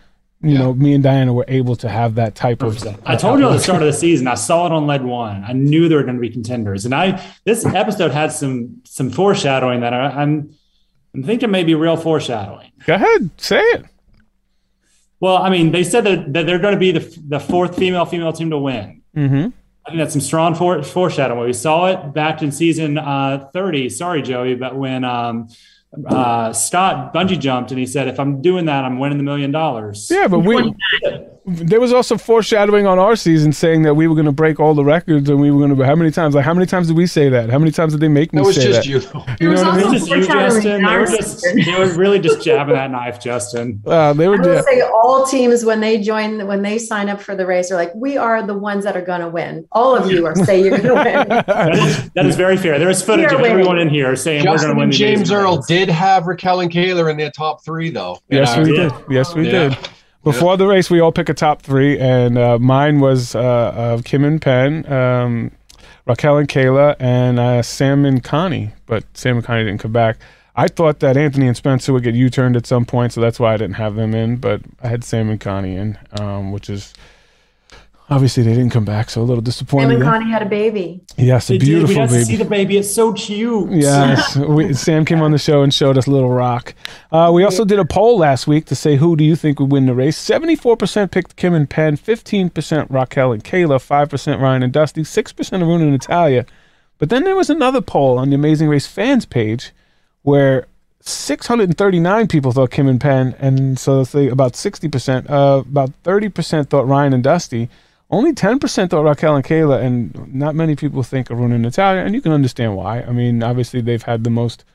[0.42, 0.60] you yeah.
[0.60, 2.82] know, me and Diana were able to have that type of.
[3.06, 5.44] I told you at the start of the season, I saw it on Lead One.
[5.44, 9.10] I knew they were going to be contenders, and I this episode had some some
[9.10, 10.54] foreshadowing that I, I'm
[11.14, 12.72] I'm thinking maybe real foreshadowing.
[12.86, 13.86] Go ahead, say it.
[15.20, 18.06] Well, I mean, they said that, that they're going to be the, the fourth female
[18.06, 19.02] female team to win.
[19.16, 19.50] Mm-hmm.
[19.86, 21.46] I think that's some strong for, foreshadowing.
[21.46, 23.90] We saw it back in season uh, 30.
[23.90, 25.50] Sorry, Joey, but when um,
[26.08, 29.52] uh, Scott bungee jumped and he said, "If I'm doing that, I'm winning the million
[29.52, 30.74] dollars." Yeah, but we
[31.50, 34.74] there was also foreshadowing on our season saying that we were going to break all
[34.74, 35.86] the records and we were going to.
[35.86, 36.36] How many times?
[36.36, 37.50] Like how many times did we say that?
[37.50, 38.86] How many times did they make me that was say just that?
[38.86, 39.02] You.
[39.40, 39.94] You know what I mean?
[39.94, 40.84] Just you, Justin.
[40.84, 43.82] They were just they were really just jabbing that knife, Justin.
[43.86, 44.42] Uh, they were.
[44.42, 47.72] I will say all teams when they join when they sign up for the race
[47.72, 49.68] are like, we are the ones that are going to win.
[49.72, 51.28] All of you are say you're going to win.
[51.30, 52.80] that, is, that is very fair.
[52.80, 55.16] There is footage of everyone in here saying Justin we're going to win.
[55.16, 58.20] James Earl did have Raquel and Kayla in their top three, though.
[58.30, 58.92] Yes, we did.
[59.10, 59.70] Yes, we yeah.
[59.70, 59.90] did.
[60.24, 64.26] Before the race, we all pick a top three, and uh, mine was uh, Kim
[64.26, 65.52] and Penn, um,
[66.06, 68.74] Raquel and Kayla, and uh, Sam and Connie.
[68.86, 70.18] But Sam and Connie didn't come back.
[70.56, 73.54] I thought that Anthony and Spencer would get U-turned at some point, so that's why
[73.54, 74.36] I didn't have them in.
[74.38, 76.94] But I had Sam and Connie in, um, which is
[78.12, 79.90] Obviously, they didn't come back, so a little disappointed.
[79.90, 81.00] Sam and Connie had a baby.
[81.16, 81.96] Yes, a they beautiful did.
[81.96, 82.20] We got baby.
[82.20, 82.78] To see the baby.
[82.78, 83.72] It's so cute.
[83.72, 86.74] Yes, we, Sam came on the show and showed us Little Rock.
[87.12, 89.72] Uh, we also did a poll last week to say who do you think would
[89.72, 90.18] win the race.
[90.18, 94.74] Seventy-four percent picked Kim and Penn, fifteen percent Raquel and Kayla, five percent Ryan and
[94.74, 96.46] Dusty, six percent Aruna and Natalia.
[96.98, 99.72] But then there was another poll on the Amazing Race fans page
[100.24, 100.66] where
[101.02, 106.88] 639 people thought Kim and Penn, and so say about 60%, uh, about 30% thought
[106.88, 107.70] Ryan and Dusty.
[108.12, 112.16] Only 10% thought Raquel and Kayla, and not many people think Aruna and Natalia, and
[112.16, 113.02] you can understand why.
[113.02, 114.66] I mean, obviously, they've had the most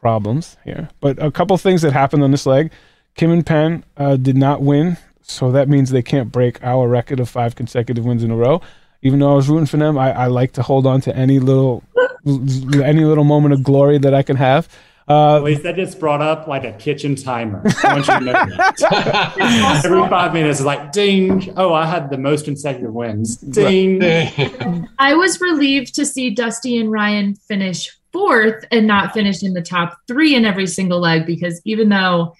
[0.00, 0.88] problems here.
[1.00, 2.70] But a couple things that happened on this leg
[3.14, 7.18] Kim and Penn uh, did not win, so that means they can't break our record
[7.18, 8.62] of five consecutive wins in a row.
[9.02, 11.40] Even though I was rooting for them, I, I like to hold on to any
[11.40, 11.82] little
[12.26, 14.68] any little moment of glory that I can have.
[15.08, 17.62] Uh, well, that just brought up like a kitchen timer.
[17.82, 19.82] I want you to know that.
[19.84, 21.54] Every five minutes, it's like ding.
[21.56, 23.36] Oh, I had the most consecutive wins.
[23.38, 24.02] Ding.
[24.98, 29.62] I was relieved to see Dusty and Ryan finish fourth and not finish in the
[29.62, 32.34] top three in every single leg because even though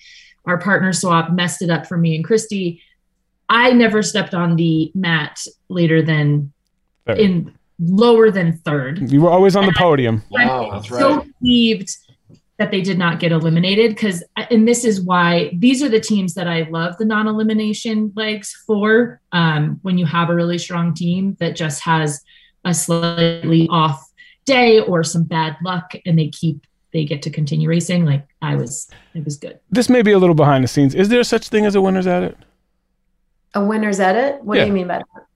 [0.45, 2.83] our partner swap messed it up for me and Christy,
[3.49, 6.53] I never stepped on the mat later than
[7.07, 7.19] third.
[7.19, 9.11] in lower than third.
[9.11, 10.23] You were always on the podium.
[10.31, 11.01] Wow, that's right.
[11.01, 11.97] So relieved
[12.59, 13.91] that they did not get eliminated.
[13.91, 18.55] Because and this is why these are the teams that i love the non-elimination legs
[18.67, 22.23] for um, when you have a really strong team that just has
[22.65, 24.11] a slightly off
[24.45, 28.55] day or some bad luck and they keep they get to continue racing like i
[28.55, 29.59] was it was good.
[29.71, 30.95] This may be a little behind the scenes.
[30.95, 32.37] Is there such thing as a winner's edit?
[33.55, 34.43] A winner's edit?
[34.45, 34.65] What yeah.
[34.65, 35.27] do you mean by that?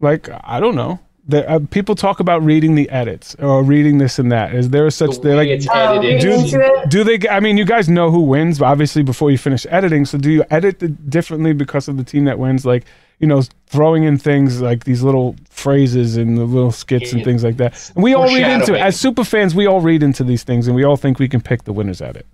[0.00, 0.98] Like i don't know
[1.28, 4.54] the, uh, people talk about reading the edits or reading this and that.
[4.54, 7.28] Is there such the like oh, do, do they?
[7.28, 10.06] I mean, you guys know who wins, obviously before you finish editing.
[10.06, 12.64] So do you edit it differently because of the team that wins?
[12.64, 12.84] Like
[13.18, 17.42] you know, throwing in things like these little phrases and the little skits and things
[17.42, 17.90] like that.
[17.94, 19.54] And we all read into it as super fans.
[19.54, 22.00] We all read into these things, and we all think we can pick the winners
[22.00, 22.26] at it.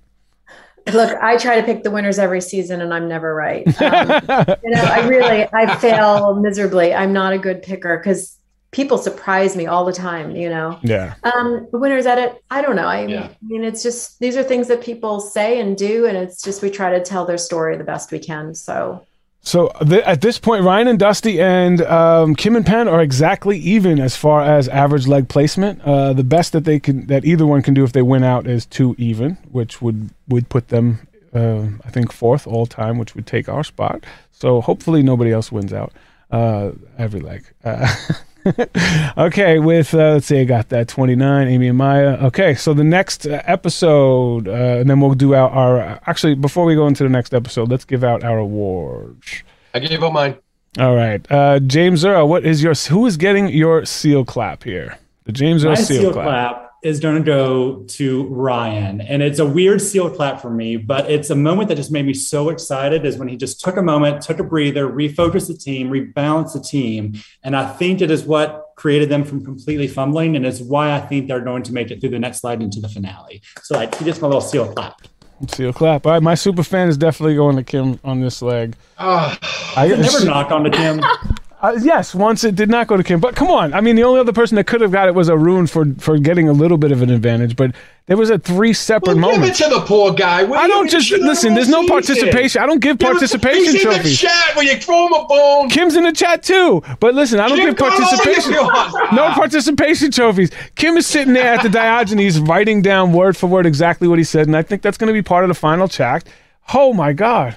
[0.92, 3.66] Look, I try to pick the winners every season, and I'm never right.
[3.80, 4.08] Um,
[4.62, 6.94] you know, I really I fail miserably.
[6.94, 8.38] I'm not a good picker because
[8.74, 10.78] people surprise me all the time, you know?
[10.82, 11.14] Yeah.
[11.22, 12.88] Um, the winner's edit, I don't know.
[12.88, 13.28] I, yeah.
[13.40, 16.06] mean, it's just, these are things that people say and do.
[16.06, 18.52] And it's just, we try to tell their story the best we can.
[18.52, 19.06] So,
[19.42, 23.58] so th- at this point, Ryan and Dusty and um, Kim and Penn are exactly
[23.58, 25.80] even as far as average leg placement.
[25.82, 28.48] Uh, the best that they can, that either one can do if they win out
[28.48, 33.14] is two even, which would, would put them, uh, I think fourth all time, which
[33.14, 34.04] would take our spot.
[34.32, 35.92] So hopefully nobody else wins out
[36.32, 37.44] uh, every leg.
[38.44, 42.18] Uh, okay, with uh, let's see, I got that twenty nine, Amy and Maya.
[42.26, 46.00] Okay, so the next uh, episode, uh, and then we'll do out our.
[46.06, 49.42] Actually, before we go into the next episode, let's give out our awards.
[49.72, 50.36] I gave out mine.
[50.78, 52.74] All right, uh, James Earl, what is your?
[52.74, 54.98] Who is getting your seal clap here?
[55.24, 56.24] The James Earl seal, seal clap.
[56.24, 59.00] clap is going to go to Ryan.
[59.00, 62.04] And it's a weird seal clap for me, but it's a moment that just made
[62.04, 65.56] me so excited is when he just took a moment, took a breather, refocused the
[65.56, 67.14] team, rebalanced the team.
[67.42, 70.36] And I think it is what created them from completely fumbling.
[70.36, 72.80] And it's why I think they're going to make it through the next slide into
[72.80, 73.40] the finale.
[73.62, 75.00] So like he just my little seal clap.
[75.48, 76.06] Seal clap.
[76.06, 78.76] All right, my super fan is definitely going to Kim on this leg.
[78.98, 79.34] Uh,
[79.74, 81.00] I never she, knock on to Kim.
[81.64, 83.20] Uh, yes, once it did not go to Kim.
[83.20, 85.30] But come on, I mean, the only other person that could have got it was
[85.30, 87.56] a Arun for for getting a little bit of an advantage.
[87.56, 89.58] But there was a three separate well, moments.
[89.58, 90.40] Give it to the poor guy.
[90.40, 91.54] I don't just listen.
[91.54, 92.60] There's no participation.
[92.60, 94.20] I don't give participation trophies.
[94.20, 95.70] He's in the chat when you throw him a bone.
[95.70, 96.82] Kim's in the chat too.
[97.00, 98.52] But listen, I don't Kim, give participation.
[99.14, 100.50] no participation trophies.
[100.74, 104.24] Kim is sitting there at the Diogenes writing down word for word exactly what he
[104.24, 106.28] said, and I think that's going to be part of the final chat.
[106.74, 107.56] Oh my God,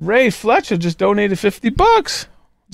[0.00, 2.26] Ray Fletcher just donated fifty bucks.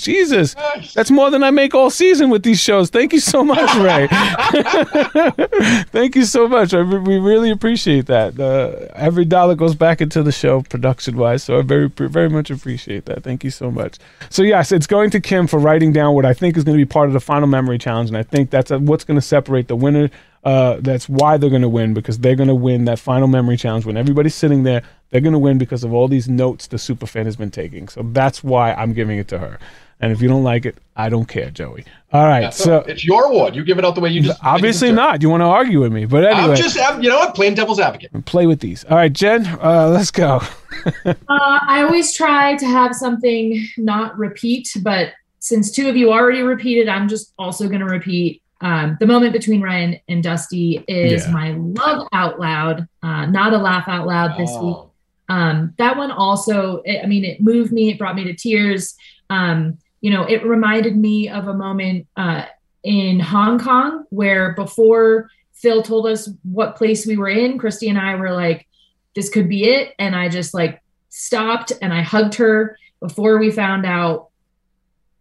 [0.03, 0.55] Jesus,
[0.95, 2.91] that's more than I make all season with these shows.
[2.91, 4.09] Thank you so much, Ray.
[5.93, 6.75] Thank you so much.
[6.75, 8.39] I, we really appreciate that.
[8.39, 12.51] Uh, every dollar goes back into the show production wise, so I very, very much
[12.51, 13.23] appreciate that.
[13.23, 13.99] Thank you so much.
[14.29, 16.85] So yes, it's going to Kim for writing down what I think is going to
[16.85, 19.27] be part of the final memory challenge, and I think that's a, what's going to
[19.27, 20.11] separate the winner.
[20.43, 23.57] Uh, that's why they're going to win because they're going to win that final memory
[23.57, 24.83] challenge when everybody's sitting there.
[25.11, 27.89] They're going to win because of all these notes the superfan has been taking.
[27.89, 29.59] So that's why I'm giving it to her.
[30.01, 31.85] And if you don't like it, I don't care, Joey.
[32.13, 33.55] All right, yeah, so, so, it's your award.
[33.55, 34.43] You give it out the way you just.
[34.43, 35.23] Obviously not.
[35.23, 36.53] You want to argue with me, but anyway.
[36.53, 38.11] I'm just, I'm, you know what, playing devil's advocate.
[38.25, 38.85] Play with these.
[38.85, 40.41] All right, Jen, uh, let's go.
[41.05, 46.43] uh, I always try to have something not repeat, but since two of you already
[46.43, 48.43] repeated, I'm just also going to repeat.
[48.63, 51.33] Um, the moment between Ryan and Dusty is yeah.
[51.33, 54.67] my love out loud, uh, not a laugh out loud this oh.
[54.67, 54.87] week.
[55.31, 57.91] Um, that one also, I mean, it moved me.
[57.91, 58.97] It brought me to tears.
[59.31, 62.47] Um, you know, it reminded me of a moment uh,
[62.83, 67.99] in Hong Kong where before Phil told us what place we were in, Christy and
[67.99, 68.67] I were like,
[69.15, 69.95] this could be it.
[69.99, 74.29] And I just like stopped and I hugged her before we found out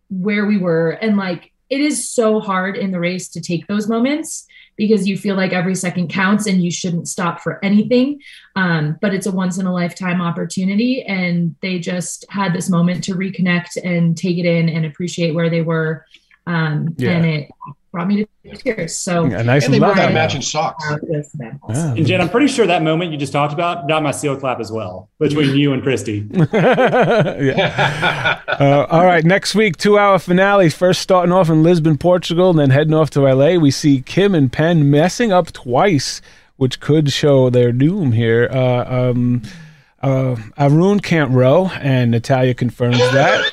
[0.09, 0.91] where we were.
[0.91, 4.47] And like, it is so hard in the race to take those moments
[4.79, 8.21] because you feel like every second counts and you shouldn't stop for anything.
[8.55, 11.03] Um, but it's a once in a lifetime opportunity.
[11.03, 15.49] And they just had this moment to reconnect and take it in and appreciate where
[15.49, 16.05] they were.
[16.47, 17.11] Um, yeah.
[17.11, 17.51] And it
[17.91, 18.95] brought me to tears.
[18.95, 20.83] So yeah, nice and they both have matching socks.
[21.11, 21.93] Yeah.
[21.93, 24.59] And Jen, I'm pretty sure that moment you just talked about got my seal clap
[24.59, 26.27] as well between you and Christy.
[26.53, 28.41] yeah.
[28.47, 30.69] uh, all right, next week, two hour finale.
[30.69, 33.55] First starting off in Lisbon, Portugal, and then heading off to LA.
[33.55, 36.21] We see Kim and Penn messing up twice,
[36.57, 38.49] which could show their doom here.
[38.51, 39.41] Uh, um,
[40.01, 43.51] uh, Arun can't row, and Natalia confirms that.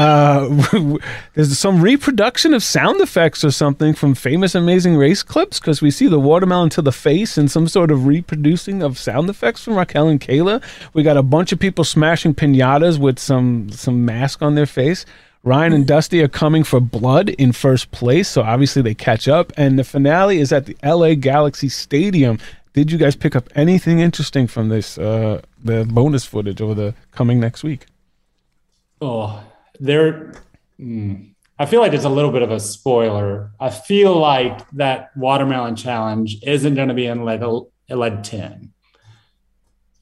[0.00, 0.96] Uh,
[1.34, 5.90] there's some reproduction of sound effects or something from famous Amazing Race clips because we
[5.90, 9.74] see the watermelon to the face and some sort of reproducing of sound effects from
[9.74, 10.62] Raquel and Kayla.
[10.94, 15.04] We got a bunch of people smashing pinatas with some some mask on their face.
[15.42, 19.52] Ryan and Dusty are coming for blood in first place, so obviously they catch up.
[19.58, 22.38] And the finale is at the LA Galaxy Stadium.
[22.72, 26.94] Did you guys pick up anything interesting from this, uh, the bonus footage over the
[27.10, 27.84] coming next week?
[29.02, 29.42] Oh,
[29.80, 30.34] there
[30.78, 33.50] mm, I feel like it's a little bit of a spoiler.
[33.60, 37.42] I feel like that watermelon challenge isn't going to be in lead,
[37.90, 38.72] lead 10.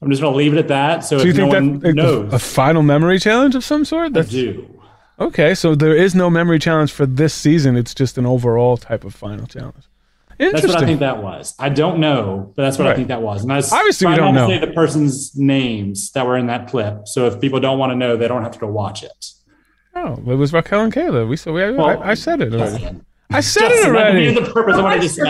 [0.01, 1.03] I'm just going to leave it at that.
[1.03, 4.13] So, so you think no that knows, a final memory challenge of some sort?
[4.13, 4.81] That's, I do.
[5.19, 7.75] Okay, so there is no memory challenge for this season.
[7.75, 9.83] It's just an overall type of final challenge.
[10.37, 11.55] That's what I think that was.
[11.59, 12.93] I don't know, but that's what right.
[12.93, 13.43] I think that was.
[13.43, 14.47] And I was obviously we don't know.
[14.47, 17.09] say the person's names that were in that clip.
[17.09, 19.33] So if people don't want to know, they don't have to go watch it.
[20.01, 21.27] Oh, it was Raquel and Kayla.
[21.27, 21.51] We saw.
[21.51, 23.01] We, well, I, I, said it already.
[23.29, 24.33] I said it already.
[24.33, 25.25] The purpose of what I just said.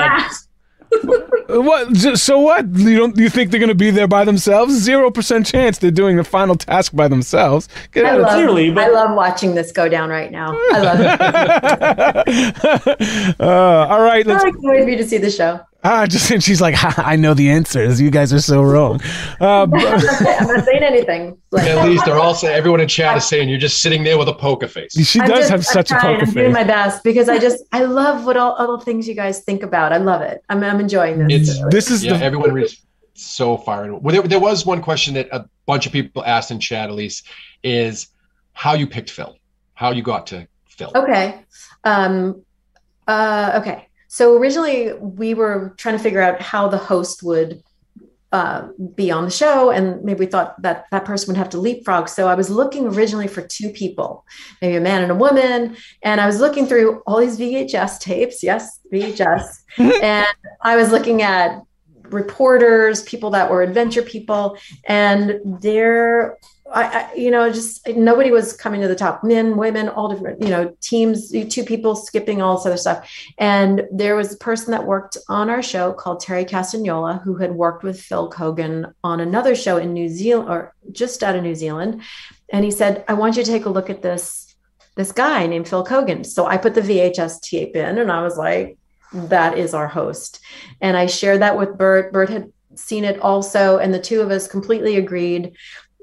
[1.50, 1.98] what?
[2.18, 2.68] So what?
[2.68, 3.18] You don't?
[3.18, 4.74] You think they're going to be there by themselves?
[4.74, 7.68] Zero percent chance they're doing the final task by themselves.
[7.92, 8.84] Get I, love, clearly, but...
[8.84, 10.54] I love watching this go down right now.
[10.72, 13.40] I love it.
[13.40, 14.44] uh, all right, let's.
[14.44, 15.60] I can't wait for you to see the show.
[15.84, 18.02] Ah, just and she's like, I know the answers.
[18.02, 19.02] You guys are so wrong.
[19.40, 20.02] Uh, I'm, not
[20.66, 21.38] saying anything.
[21.52, 24.18] Like, At least they're all saying, everyone in chat is saying you're just sitting there
[24.18, 24.94] with a poker face.
[24.94, 26.30] She does just, have such a poker face.
[26.30, 29.16] I'm doing my best because I just I love what all, all the things you
[29.16, 29.94] guys think about.
[29.94, 30.44] I love it.
[30.50, 31.50] I'm, I'm enjoying this.
[31.50, 32.82] It's, this is yeah, the, everyone is
[33.14, 33.94] so fired.
[33.94, 36.96] Well, there, there was one question that a bunch of people asked in chat, at
[36.96, 37.28] least,
[37.64, 38.08] is
[38.54, 39.38] how you picked Phil,
[39.76, 40.92] how you got to Phil.
[40.96, 41.42] Okay.
[41.86, 42.44] Um,
[43.08, 43.89] uh, okay.
[44.10, 47.64] So originally we were trying to figure out how the host would
[48.32, 51.58] uh, be on the show and maybe we thought that that person would have to
[51.58, 52.10] leapfrog.
[52.10, 54.24] So i was looking originally for two people
[54.62, 58.44] maybe a man and a woman and i was looking through all these vhs tapes.
[58.44, 59.46] Yes vhs
[60.04, 60.28] and
[60.62, 61.62] i was looking at
[62.12, 66.38] reporters people that were adventure people and there
[66.72, 69.24] I, I, you know, just nobody was coming to the top.
[69.24, 73.10] Men, women, all different, you know, teams, two people skipping all this other stuff.
[73.38, 77.54] And there was a person that worked on our show called Terry Castagnola, who had
[77.54, 81.56] worked with Phil Keoghan on another show in New Zealand or just out of New
[81.56, 82.02] Zealand.
[82.52, 84.46] And he said, I want you to take a look at this
[84.96, 86.26] this guy named Phil Keoghan.
[86.26, 88.78] So I put the VHS tape in and I was like,
[89.14, 90.42] that is our host.
[90.82, 92.12] And I shared that with Bert.
[92.12, 95.54] Bert had seen it also, and the two of us completely agreed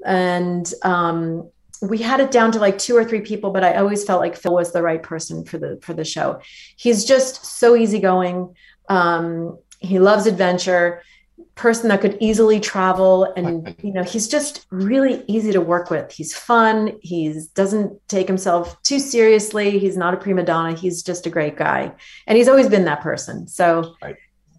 [0.07, 1.49] and um,
[1.83, 4.35] we had it down to like two or three people but i always felt like
[4.35, 6.39] phil was the right person for the for the show.
[6.75, 8.55] He's just so easygoing.
[8.89, 11.01] Um, he loves adventure.
[11.55, 16.11] Person that could easily travel and you know he's just really easy to work with.
[16.11, 16.99] He's fun.
[17.01, 19.79] He's doesn't take himself too seriously.
[19.79, 20.75] He's not a prima donna.
[20.75, 21.93] He's just a great guy.
[22.27, 23.47] And he's always been that person.
[23.47, 24.15] So right.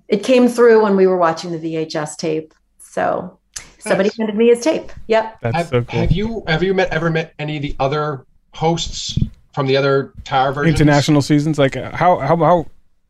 [0.08, 2.52] it came through when we were watching the vhs tape.
[2.78, 3.37] So
[3.78, 4.92] Somebody handed me his tape.
[5.06, 5.38] Yep.
[5.40, 6.00] That's have, so cool.
[6.00, 9.18] Have you have you met ever met any of the other hosts
[9.54, 10.80] from the other Tower versions?
[10.80, 12.66] International seasons, like how how how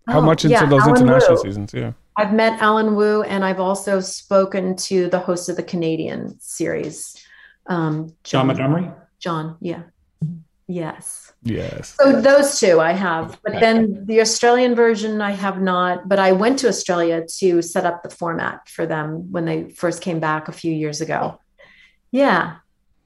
[0.07, 1.43] how oh, much into yeah, those Alan international Wu.
[1.43, 1.75] seasons?
[1.75, 1.93] Yeah.
[2.17, 7.25] I've met Allan Wu, and I've also spoken to the host of the Canadian series,
[7.67, 8.91] um, Jon, Jon Montgomery.
[9.21, 9.83] Jon, yeah,
[10.67, 11.28] yes.
[11.43, 11.95] Yes.
[12.01, 16.09] So those two I have, but then the Australian version I have not.
[16.09, 20.03] But I went to Australia to set up the format for them when they first
[20.03, 21.41] came back a few years ago.
[22.11, 22.57] Yeah.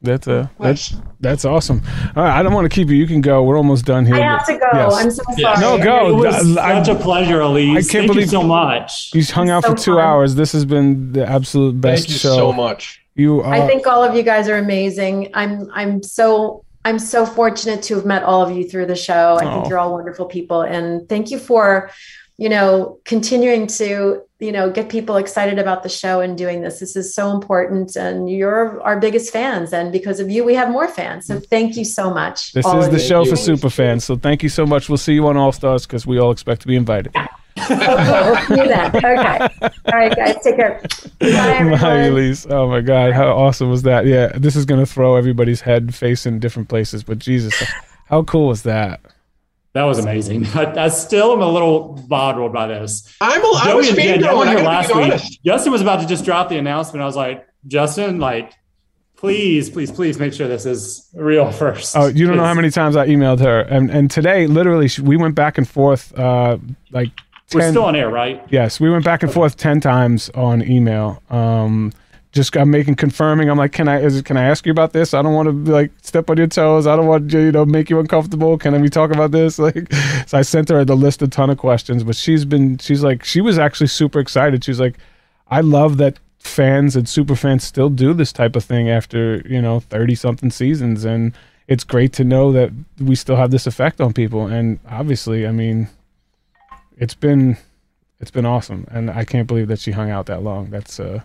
[0.00, 1.80] That's uh, a that's that's awesome.
[2.16, 2.96] All right, I don't want to keep you.
[2.96, 3.44] You can go.
[3.44, 4.16] We're almost done here.
[4.16, 4.66] I have to go.
[4.72, 4.94] Yes.
[4.94, 5.60] I'm so sorry.
[5.60, 6.08] No, go.
[6.08, 7.70] It was I, such a pleasure, Elise.
[7.70, 9.14] I can't Thank believe you so much.
[9.14, 10.04] You hung out so for two fun.
[10.04, 10.34] hours.
[10.34, 12.34] This has been the absolute best Thank you show.
[12.34, 13.00] so much.
[13.14, 13.42] You.
[13.42, 15.30] Are, I think all of you guys are amazing.
[15.34, 19.38] I'm I'm so I'm so fortunate to have met all of you through the show.
[19.40, 19.54] I oh.
[19.54, 20.62] think you're all wonderful people.
[20.62, 21.90] And thank you for,
[22.38, 26.80] you know, continuing to, you know, get people excited about the show and doing this.
[26.80, 27.94] This is so important.
[27.94, 29.72] And you're our biggest fans.
[29.72, 31.26] And because of you, we have more fans.
[31.26, 32.52] So thank you so much.
[32.52, 32.98] This is the you.
[32.98, 34.04] show for super fans.
[34.04, 34.88] So thank you so much.
[34.88, 37.14] We'll see you on All Stars because we all expect to be invited.
[37.70, 38.96] Okay, we'll then.
[38.96, 39.48] Okay.
[39.62, 40.36] All right, guys.
[40.42, 40.82] Take care.
[41.20, 42.46] Bye, Bye, Elise.
[42.48, 44.06] Oh my God, how awesome was that?
[44.06, 47.54] Yeah, this is gonna throw everybody's head face in different places, but Jesus,
[48.06, 49.00] how cool was that?
[49.74, 50.46] That was amazing.
[50.54, 53.16] I, I, still am a little boggled by this.
[53.20, 55.40] I'm a, I was fangirling here last week.
[55.44, 57.02] Justin was about to just drop the announcement.
[57.02, 58.52] I was like, Justin, like,
[59.16, 61.96] please, please, please make sure this is real first.
[61.96, 65.16] Oh, you don't know how many times I emailed her, and and today, literally, we
[65.16, 66.58] went back and forth, uh,
[66.90, 67.10] like
[67.54, 68.42] we're still on air, right?
[68.50, 71.22] Yes, we went back and forth ten times on email.
[71.30, 71.92] Um,
[72.32, 73.50] just I'm making confirming.
[73.50, 75.12] I'm like, can I is it can I ask you about this?
[75.12, 76.86] I don't want to like step on your toes.
[76.86, 78.56] I don't want to you know make you uncomfortable.
[78.56, 79.58] Can I we talk about this?
[79.62, 79.92] Like,
[80.26, 83.22] so I sent her the list a ton of questions, but she's been she's like
[83.22, 84.64] she was actually super excited.
[84.64, 84.96] She's like,
[85.48, 89.60] I love that fans and super fans still do this type of thing after you
[89.60, 91.34] know thirty something seasons, and
[91.68, 94.46] it's great to know that we still have this effect on people.
[94.46, 95.88] And obviously, I mean,
[97.02, 97.56] it's been
[98.20, 100.70] it's been awesome, and I can't believe that she hung out that long.
[100.70, 101.22] That's uh,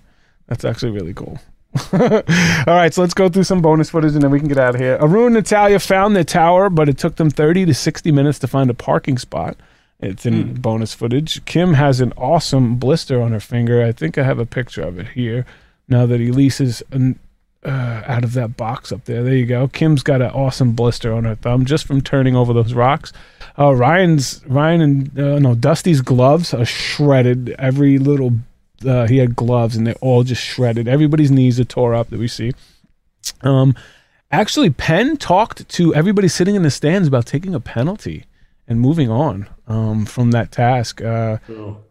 [0.47, 1.39] that's actually really cool.
[1.93, 2.21] All
[2.65, 4.81] right, so let's go through some bonus footage and then we can get out of
[4.81, 4.97] here.
[4.99, 8.47] Arun and Natalia found the tower, but it took them 30 to 60 minutes to
[8.47, 9.57] find a parking spot.
[9.99, 10.61] It's in mm.
[10.61, 11.45] bonus footage.
[11.45, 13.83] Kim has an awesome blister on her finger.
[13.83, 15.45] I think I have a picture of it here.
[15.87, 16.83] Now that Elise is
[17.63, 19.23] uh, out of that box up there.
[19.23, 19.67] There you go.
[19.67, 23.11] Kim's got an awesome blister on her thumb just from turning over those rocks.
[23.57, 27.49] Uh, Ryan's Ryan and uh, no Dusty's gloves are shredded.
[27.57, 28.33] Every little
[28.85, 30.87] uh, he had gloves and they're all just shredded.
[30.87, 32.53] Everybody's knees are tore up that we see.
[33.41, 33.75] Um,
[34.31, 38.25] actually, Penn talked to everybody sitting in the stands about taking a penalty
[38.67, 41.01] and moving on um, from that task.
[41.01, 41.37] Uh.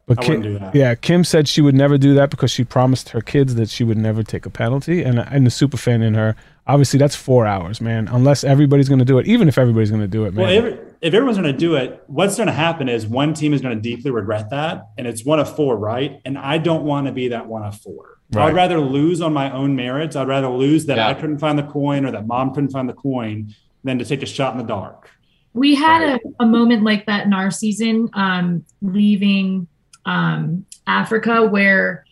[0.06, 3.56] But Kim, yeah, Kim said she would never do that because she promised her kids
[3.56, 5.02] that she would never take a penalty.
[5.02, 6.36] And and the super fan in her,
[6.68, 8.06] obviously, that's four hours, man.
[8.06, 10.46] Unless everybody's going to do it, even if everybody's going to do it, man.
[10.46, 13.52] Well, every, if everyone's going to do it, what's going to happen is one team
[13.52, 16.20] is going to deeply regret that, and it's one of four, right?
[16.24, 18.18] And I don't want to be that one of four.
[18.30, 18.46] Right.
[18.46, 20.14] I'd rather lose on my own merits.
[20.14, 21.08] I'd rather lose that yeah.
[21.08, 24.22] I couldn't find the coin or that mom couldn't find the coin than to take
[24.22, 25.10] a shot in the dark.
[25.56, 26.20] We had right.
[26.38, 29.66] a, a moment like that in our season, um, leaving
[30.04, 32.04] um, Africa where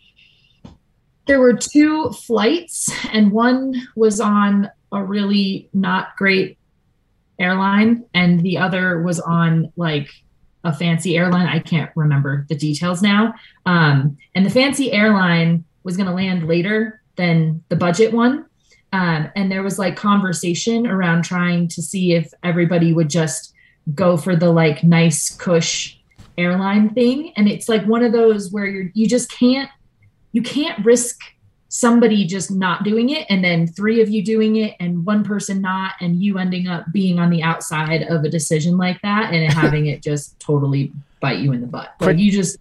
[1.26, 6.56] there were two flights, and one was on a really not great
[7.38, 10.08] airline, and the other was on like
[10.64, 11.46] a fancy airline.
[11.46, 13.34] I can't remember the details now.
[13.66, 18.46] Um, and the fancy airline was going to land later than the budget one.
[18.94, 23.52] Um, and there was like conversation around trying to see if everybody would just
[23.92, 25.98] go for the like nice cush
[26.38, 27.32] airline thing.
[27.36, 29.68] And it's like one of those where you're, you just can't,
[30.30, 31.18] you can't risk
[31.66, 35.60] somebody just not doing it and then three of you doing it and one person
[35.60, 39.52] not and you ending up being on the outside of a decision like that and
[39.52, 41.94] having it just totally bite you in the butt.
[41.98, 42.58] Like you just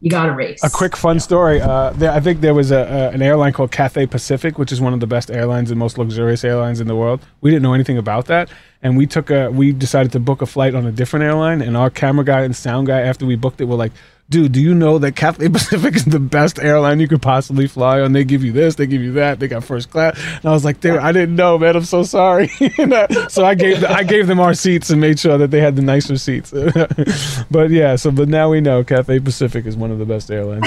[0.00, 0.62] you got to race.
[0.62, 1.60] A quick fun story.
[1.60, 4.94] Uh, there, I think there was a, an airline called Cathay Pacific, which is one
[4.94, 7.20] of the best airlines and most luxurious airlines in the world.
[7.40, 8.48] We didn't know anything about that,
[8.82, 11.62] and we took a we decided to book a flight on a different airline.
[11.62, 13.92] And our camera guy and sound guy, after we booked it, were like,
[14.30, 18.00] dude, do you know that Cathay Pacific is the best airline you could possibly fly
[18.00, 18.12] on?
[18.12, 20.18] They give you this, they give you that, they got first class.
[20.18, 21.76] And I was like, I didn't know, man.
[21.76, 22.48] I'm so sorry.
[23.28, 25.82] so I gave I gave them our seats and made sure that they had the
[25.82, 26.50] nicer seats.
[27.50, 30.66] but yeah, so but now we know Cathay Pacific is one of the best airlines.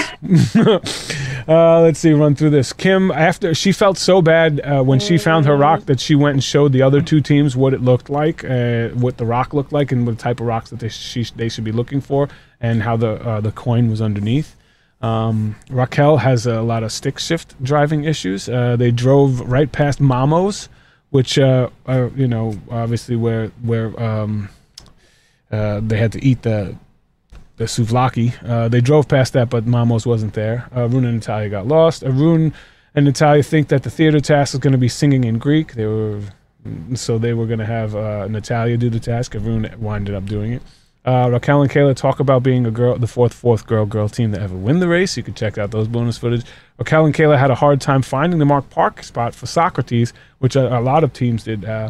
[1.48, 2.74] uh, let's see, run through this.
[2.74, 6.34] Kim, after she felt so bad uh, when she found her rock that she went
[6.34, 9.72] and showed the other two teams what it looked like, uh, what the rock looked
[9.72, 12.28] like, and what type of rocks that they she, they should be looking for
[12.62, 14.56] and how the uh, the coin was underneath.
[15.02, 18.48] Um, Raquel has a lot of stick shift driving issues.
[18.48, 20.70] Uh, they drove right past Mamos,
[21.10, 24.50] which uh, are, you know obviously where where um,
[25.52, 26.76] uh, they had to eat the
[27.58, 28.34] the souvlaki.
[28.48, 30.68] Uh, they drove past that, but Mamos wasn't there.
[30.76, 32.04] Arun and Natalia got lost.
[32.04, 32.54] Arun
[32.94, 35.74] and Natalia think that the theater task is going to be singing in Greek.
[35.74, 36.22] They were
[36.94, 39.36] so they were going to have uh, Natalia do the task.
[39.36, 40.62] Arun winded up doing it.
[41.04, 44.34] Uh, Raquel and Kayla talk about being a girl, the fourth fourth girl girl team
[44.34, 45.18] to ever win the race.
[45.18, 46.46] You can check out those bonus footage.
[46.78, 50.56] Raquel and Kayla had a hard time finding the Mark Park spot for Socrates, which
[50.56, 51.66] a, a lot of teams did.
[51.66, 51.90] Uh,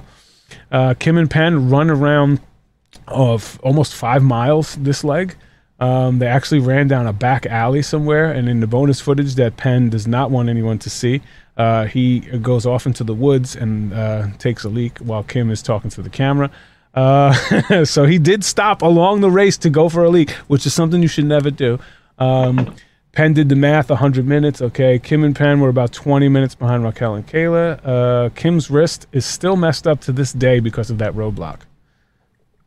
[0.71, 2.39] uh, Kim and Penn run around
[3.07, 5.35] of almost five miles this leg.
[5.79, 9.57] Um, they actually ran down a back alley somewhere, and in the bonus footage that
[9.57, 11.21] Penn does not want anyone to see,
[11.57, 15.61] uh, he goes off into the woods and uh, takes a leak while Kim is
[15.61, 16.51] talking to the camera.
[16.93, 20.73] Uh, so he did stop along the race to go for a leak, which is
[20.73, 21.79] something you should never do.
[22.19, 22.75] Um,
[23.13, 24.61] Penn did the math 100 minutes.
[24.61, 24.97] Okay.
[24.99, 27.79] Kim and Penn were about 20 minutes behind Raquel and Kayla.
[27.83, 31.59] Uh, Kim's wrist is still messed up to this day because of that roadblock.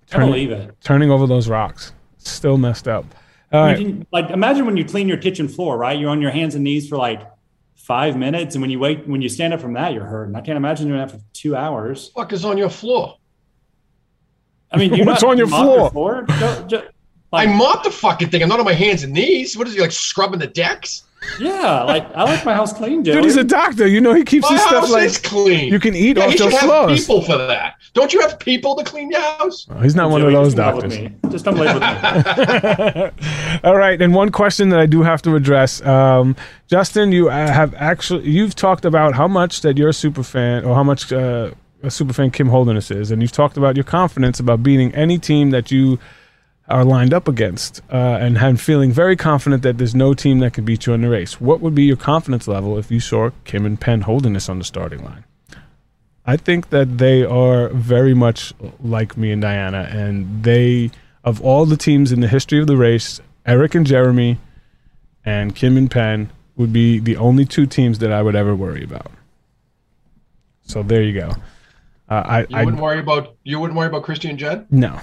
[0.06, 0.76] Turning, I believe it.
[0.82, 1.92] Turning over those rocks.
[2.18, 3.06] Still messed up.
[3.50, 5.98] Can, like imagine when you clean your kitchen floor, right?
[5.98, 7.22] You're on your hands and knees for like
[7.76, 10.34] five minutes, and when you wait, when you stand up from that, you're hurting.
[10.34, 12.10] I can't imagine doing that for two hours.
[12.16, 13.16] Fuck is on your floor?
[14.74, 15.78] I mean, you're what's on your floor?
[15.78, 16.26] Your floor?
[16.28, 18.42] like, I mop the fucking thing.
[18.42, 19.56] I'm not on my hands and knees.
[19.56, 21.04] What is he like scrubbing the decks?
[21.38, 23.14] Yeah, like I like my house clean, Joey.
[23.14, 23.86] Dude, he's a doctor.
[23.86, 25.72] You know he keeps my his stuff like clean.
[25.72, 27.00] You can eat yeah, off those floors.
[27.00, 27.74] People for that.
[27.92, 29.66] Don't you have people to clean your house?
[29.70, 30.96] Oh, he's not Joey, one of those doctors.
[31.30, 33.58] Just don't live with me.
[33.64, 36.36] All right, and one question that I do have to address, um,
[36.68, 40.64] Justin, you uh, have actually you've talked about how much that you're a super fan,
[40.64, 41.12] or how much.
[41.12, 41.52] Uh,
[41.84, 45.50] a superfan Kim Holderness is, and you've talked about your confidence about beating any team
[45.50, 45.98] that you
[46.68, 50.54] are lined up against, uh, and and feeling very confident that there's no team that
[50.54, 51.40] can beat you in the race.
[51.40, 54.64] What would be your confidence level if you saw Kim and Penn Holderness on the
[54.64, 55.24] starting line?
[56.26, 60.90] I think that they are very much like me and Diana, and they
[61.22, 64.38] of all the teams in the history of the race, Eric and Jeremy,
[65.24, 68.84] and Kim and Penn would be the only two teams that I would ever worry
[68.84, 69.10] about.
[70.66, 71.32] So there you go.
[72.08, 74.66] Uh, I, you wouldn't I, worry about you wouldn't worry about Christy and Jed.
[74.70, 75.00] No,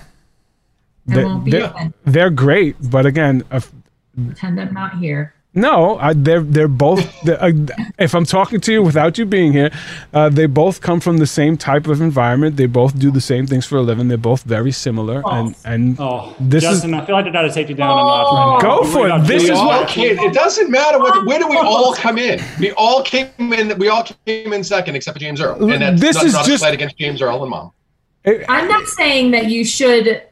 [1.05, 3.71] they, are they're great, but again, if,
[4.15, 5.33] pretend I'm not here.
[5.53, 7.01] No, I, they're they're both.
[7.23, 7.51] They're, uh,
[7.99, 9.69] if I'm talking to you without you being here,
[10.13, 12.55] uh, they both come from the same type of environment.
[12.55, 14.07] They both do the same things for a living.
[14.07, 15.21] They're both very similar.
[15.25, 15.29] Oh.
[15.29, 17.01] And and oh, this Justin, is.
[17.01, 18.77] I feel like I got to take you down a notch right now.
[18.77, 19.27] Go for it.
[19.27, 19.89] This is what.
[19.89, 21.25] Kid, it doesn't matter what.
[21.25, 22.41] Where do we all come in?
[22.57, 23.77] We all came in.
[23.77, 25.69] We all came in second, except for James Earl.
[25.69, 27.71] And that's this not, is not just, a slight against James Earl and Mom.
[28.25, 30.23] I'm not saying that you should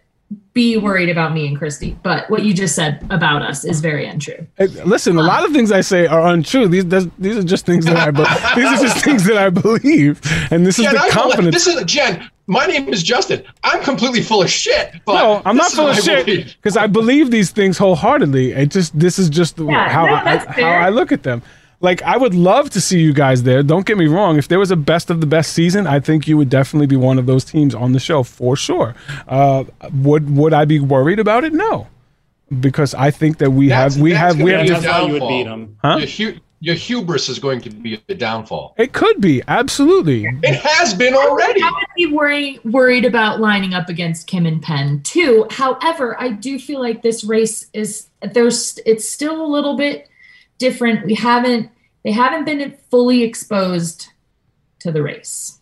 [0.53, 1.97] be worried about me and Christy.
[2.03, 4.45] But what you just said about us is very untrue.
[4.57, 6.67] Hey, listen, a lot of things I say are untrue.
[6.67, 6.85] These
[7.17, 8.23] these are just things that I be-
[8.61, 10.21] these are just things that I believe,
[10.51, 11.55] and this Jen, is the I confidence.
[11.55, 12.29] This is Jen.
[12.47, 13.43] My name is Justin.
[13.63, 14.95] I'm completely full of shit.
[15.07, 18.53] no, I'm not full of shit because I believe these things wholeheartedly.
[18.53, 21.41] It just this is just yeah, how no, I, how I look at them.
[21.81, 23.63] Like I would love to see you guys there.
[23.63, 24.37] Don't get me wrong.
[24.37, 26.97] If there was a best of the best season, I think you would definitely be
[26.97, 28.95] one of those teams on the show for sure.
[29.27, 29.63] Uh,
[29.93, 31.53] would would I be worried about it?
[31.53, 31.87] No,
[32.59, 34.67] because I think that we that's, have we have we have.
[34.67, 35.77] That's how you would beat them.
[35.81, 35.99] Huh?
[35.99, 38.75] Your, your hubris is going to be a downfall.
[38.77, 40.25] It could be absolutely.
[40.43, 41.61] It has been already.
[41.61, 45.47] I would be worried worried about lining up against Kim and Penn too.
[45.49, 50.08] However, I do feel like this race is there's it's still a little bit
[50.59, 51.05] different.
[51.05, 51.71] We haven't
[52.03, 54.07] they haven't been fully exposed
[54.79, 55.59] to the race.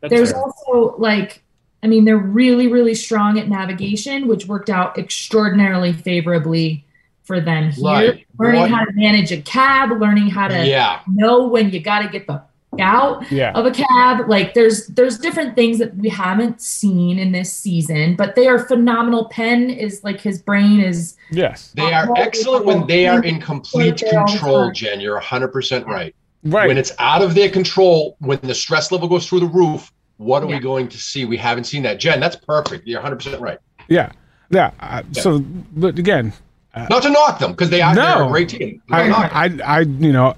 [0.00, 0.40] That's There's fair.
[0.42, 1.42] also like
[1.82, 6.84] I mean they're really really strong at navigation, which worked out extraordinarily favorably
[7.24, 7.84] for them here.
[7.84, 8.26] Right.
[8.38, 11.00] Learning how to manage a cab, learning how to Yeah.
[11.08, 12.40] know when you got to get the
[12.80, 13.52] out Yeah.
[13.52, 18.16] of a cab like there's there's different things that we haven't seen in this season
[18.16, 21.72] but they are phenomenal penn is like his brain is Yes.
[21.74, 24.70] They are excellent when they are in complete Right there all the control.
[24.70, 25.00] Jen.
[25.00, 26.14] You're 100% right.
[26.44, 26.68] Right.
[26.68, 30.44] When it's out of their control, when the stress level goes through the roof, what
[30.44, 30.56] are Yeah.
[30.56, 31.24] we going to see?
[31.24, 31.98] We haven't seen that.
[31.98, 32.86] Jen, that's perfect.
[32.86, 33.58] You're 100% right.
[33.88, 34.12] yeah.
[34.50, 34.66] Yeah.
[34.78, 36.32] Uh, I, So, but again,
[36.76, 38.26] uh, Not to knock them because they are No.
[38.28, 38.80] a great team.
[38.90, 40.34] I, I, I, you know,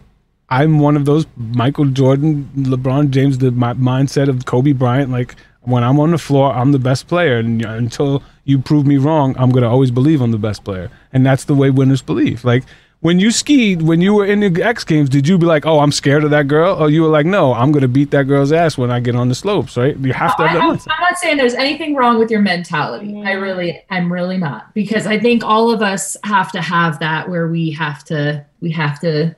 [0.50, 5.10] I'm one of those Michael Jordan, LeBron James, the my, mindset of Kobe Bryant.
[5.10, 8.58] Like when I'm on the floor, I'm the best player, and you know, until you
[8.58, 11.70] prove me wrong, I'm gonna always believe I'm the best player, and that's the way
[11.70, 12.44] winners believe.
[12.44, 12.64] Like
[13.00, 15.80] when you skied, when you were in the X Games, did you be like, "Oh,
[15.80, 18.50] I'm scared of that girl," or you were like, "No, I'm gonna beat that girl's
[18.50, 19.76] ass when I get on the slopes"?
[19.76, 19.96] Right?
[19.98, 20.86] You have to I, have that am mindset.
[20.86, 25.18] not saying there's anything wrong with your mentality i really i'm really not because i
[25.18, 29.34] think all of us have to have that where we have to we have to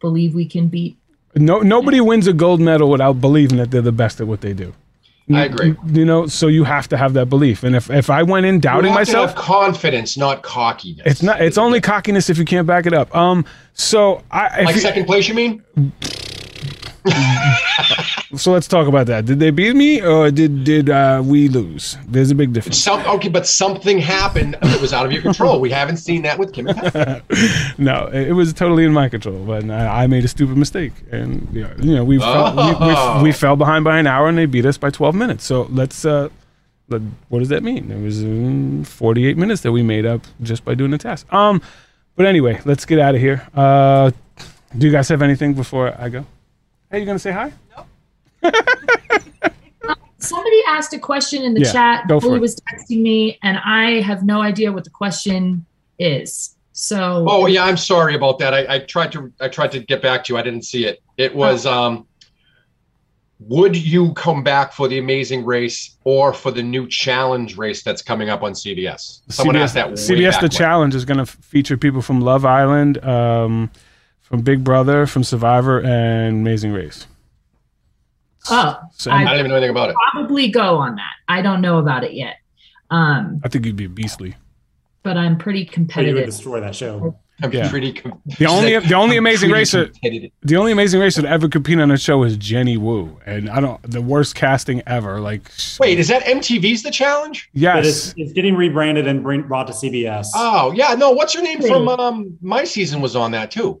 [0.00, 0.96] believe we can beat
[1.36, 4.52] No, nobody wins a gold medal without believing that they're the best at what they
[4.52, 4.72] do.
[5.32, 5.76] I agree.
[5.86, 7.62] You know, so you have to have that belief.
[7.62, 11.06] And if, if I went in You doubting have to myself, have confidence, not cockiness.
[11.06, 11.40] it's not.
[11.40, 13.14] It's only cockiness if you can't back it up.
[13.14, 13.44] Um.
[13.74, 14.46] So I.
[14.60, 15.28] If like you- second place.
[15.28, 15.62] You mean?
[18.36, 19.24] So let's talk about that.
[19.24, 21.96] Did they beat me or did did uh, we lose?
[22.06, 22.78] There's a big difference.
[22.78, 25.60] Some okay, but something happened that was out of your control.
[25.60, 26.66] We haven't seen that with Kim
[27.78, 31.62] no, it was totally in my control, but I, made a stupid mistake, and you
[31.62, 33.16] know, you know we, fell, we, Oh.
[33.18, 35.44] we we fell behind by an hour, and they beat us by 12 minutes.
[35.44, 36.04] So let's.
[36.04, 36.28] Uh,
[36.88, 37.90] let, what does that mean?
[37.90, 41.32] It was um, 48 minutes that we made up just by doing the task.
[41.32, 41.62] Um,
[42.16, 43.46] but anyway, let's get out of here.
[43.54, 44.10] Uh,
[44.76, 46.26] do you guys have anything before I go?
[46.90, 47.52] Hey, you gonna say hi?
[47.76, 48.50] No.
[50.18, 52.40] Somebody asked a question in the Yeah, chat go for Billy it.
[52.40, 55.64] was texting me and i have no idea what the question
[55.98, 58.54] is so Oh yeah, I'm sorry about that.
[58.54, 60.38] I, I tried to I tried to get back to you.
[60.38, 61.02] I didn't see it.
[61.18, 62.06] It was um
[63.38, 68.02] would you come back for the amazing race or for the new challenge race that's
[68.02, 69.20] coming up on CBS?
[69.30, 70.50] Someone CBS, asked that way CBS back The when.
[70.50, 73.70] Challenge is going to feature people from Love Island, um,
[74.30, 77.06] from Big Brother, from Survivor, and Amazing Race.
[78.48, 79.96] oh So, I I, don't even know anything about it.
[80.12, 82.36] probably go on that i don't know about it yet
[82.90, 84.34] um I think you'd be beastly.
[85.02, 87.16] but i'm pretty But you would competitive destroy that show.
[87.42, 87.70] I'm Yeah.
[87.70, 89.90] pretty com- The only- She's the only "I'm amazing pretty racer-
[90.42, 93.60] The only Amazing Race that ever competed on a show is Jenny Wu, and I
[93.60, 95.20] don't the worst casting ever.
[95.20, 97.48] Like, Wait, is that MTV's the challenge?
[97.54, 100.26] But yes, it's, it's getting rebranded and brought to CBS.
[100.34, 101.12] Oh yeah, no.
[101.12, 103.80] What's her name from um my season was on that too.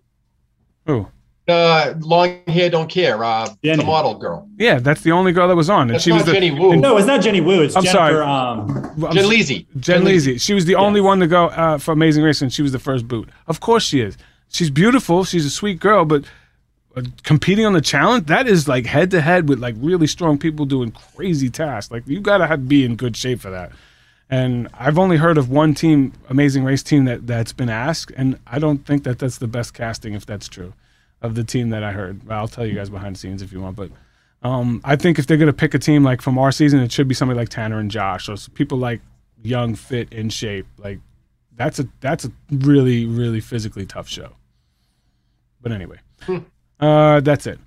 [0.86, 1.06] Who?
[1.48, 3.24] Uh, long hair, don't care.
[3.24, 4.48] Uh, the model girl.
[4.56, 6.52] yeah, that's the only girl that was on, and That's she was not the Jenny
[6.52, 6.72] Wu.
[6.72, 7.62] and- no, it's not Jenny Wu.
[7.62, 7.98] It's I'm Jennifer.
[7.98, 8.24] sorry.
[8.24, 9.66] Um, I'm Jen s- Leasy.
[9.80, 10.40] Jen Leasy.
[10.40, 12.78] She was the only one to go uh, for Amazing Race, and she was the
[12.78, 13.28] first boot.
[13.48, 14.16] Of course, she is.
[14.48, 15.24] She's beautiful.
[15.24, 16.24] She's a sweet girl, but
[16.94, 20.38] uh, competing on the challenge that is like head to head with like really strong
[20.38, 21.90] people doing crazy tasks.
[21.90, 23.72] Like you gotta have, be in good shape for that.
[24.30, 28.38] And I've only heard of one team, Amazing Race team that that's been asked, and
[28.46, 30.72] I don't think that that's the best casting if that's true,
[31.20, 32.20] of the team that I heard.
[32.30, 33.90] I'll tell you guys behind the scenes if you want, but.
[34.42, 37.08] Um, I think if they're gonna pick a team like from our season, it should
[37.08, 39.02] be somebody like Tanner and Josh, or people like
[39.42, 40.66] young, fit, in shape.
[40.78, 40.98] Like
[41.56, 44.30] that's a that's a really really physically tough show.
[45.60, 45.98] But anyway,
[46.80, 47.58] uh, that's it.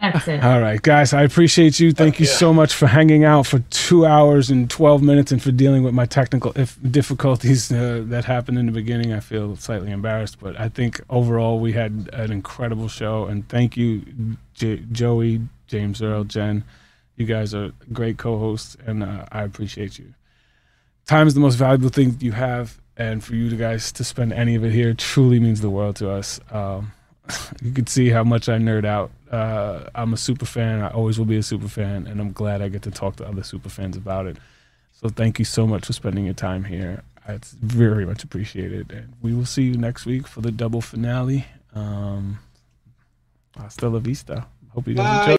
[0.00, 1.92] That's it All right, guys, I appreciate you.
[1.92, 2.32] Thank you Yeah.
[2.32, 5.94] so much for hanging out for two hours and twelve minutes, and for dealing with
[5.94, 9.12] my technical if difficulties uh, that happened in the beginning.
[9.12, 13.26] I feel slightly embarrassed, but I think overall we had an incredible show.
[13.26, 14.02] And thank you,
[14.54, 16.64] J- Joey, James Earl, Jen.
[17.16, 20.14] You guys are great co-hosts, and uh, I appreciate you.
[21.06, 24.54] Time is the most valuable thing you have, and for you guys to spend any
[24.54, 26.38] of it here truly means the world to us.
[26.52, 26.92] Um,
[27.62, 29.10] you can see how much I nerd out.
[29.30, 30.80] Uh, I'm a super fan.
[30.82, 33.26] I always will be a super fan, and I'm glad I get to talk to
[33.26, 34.36] other super fans about it.
[35.00, 37.02] So thank you so much for spending your time here.
[37.28, 41.44] It's very much appreciated, and we will see you next week for the double finale.
[41.74, 42.38] Um,
[43.56, 44.46] hasta la vista.
[44.70, 45.36] Hope you guys enjoy.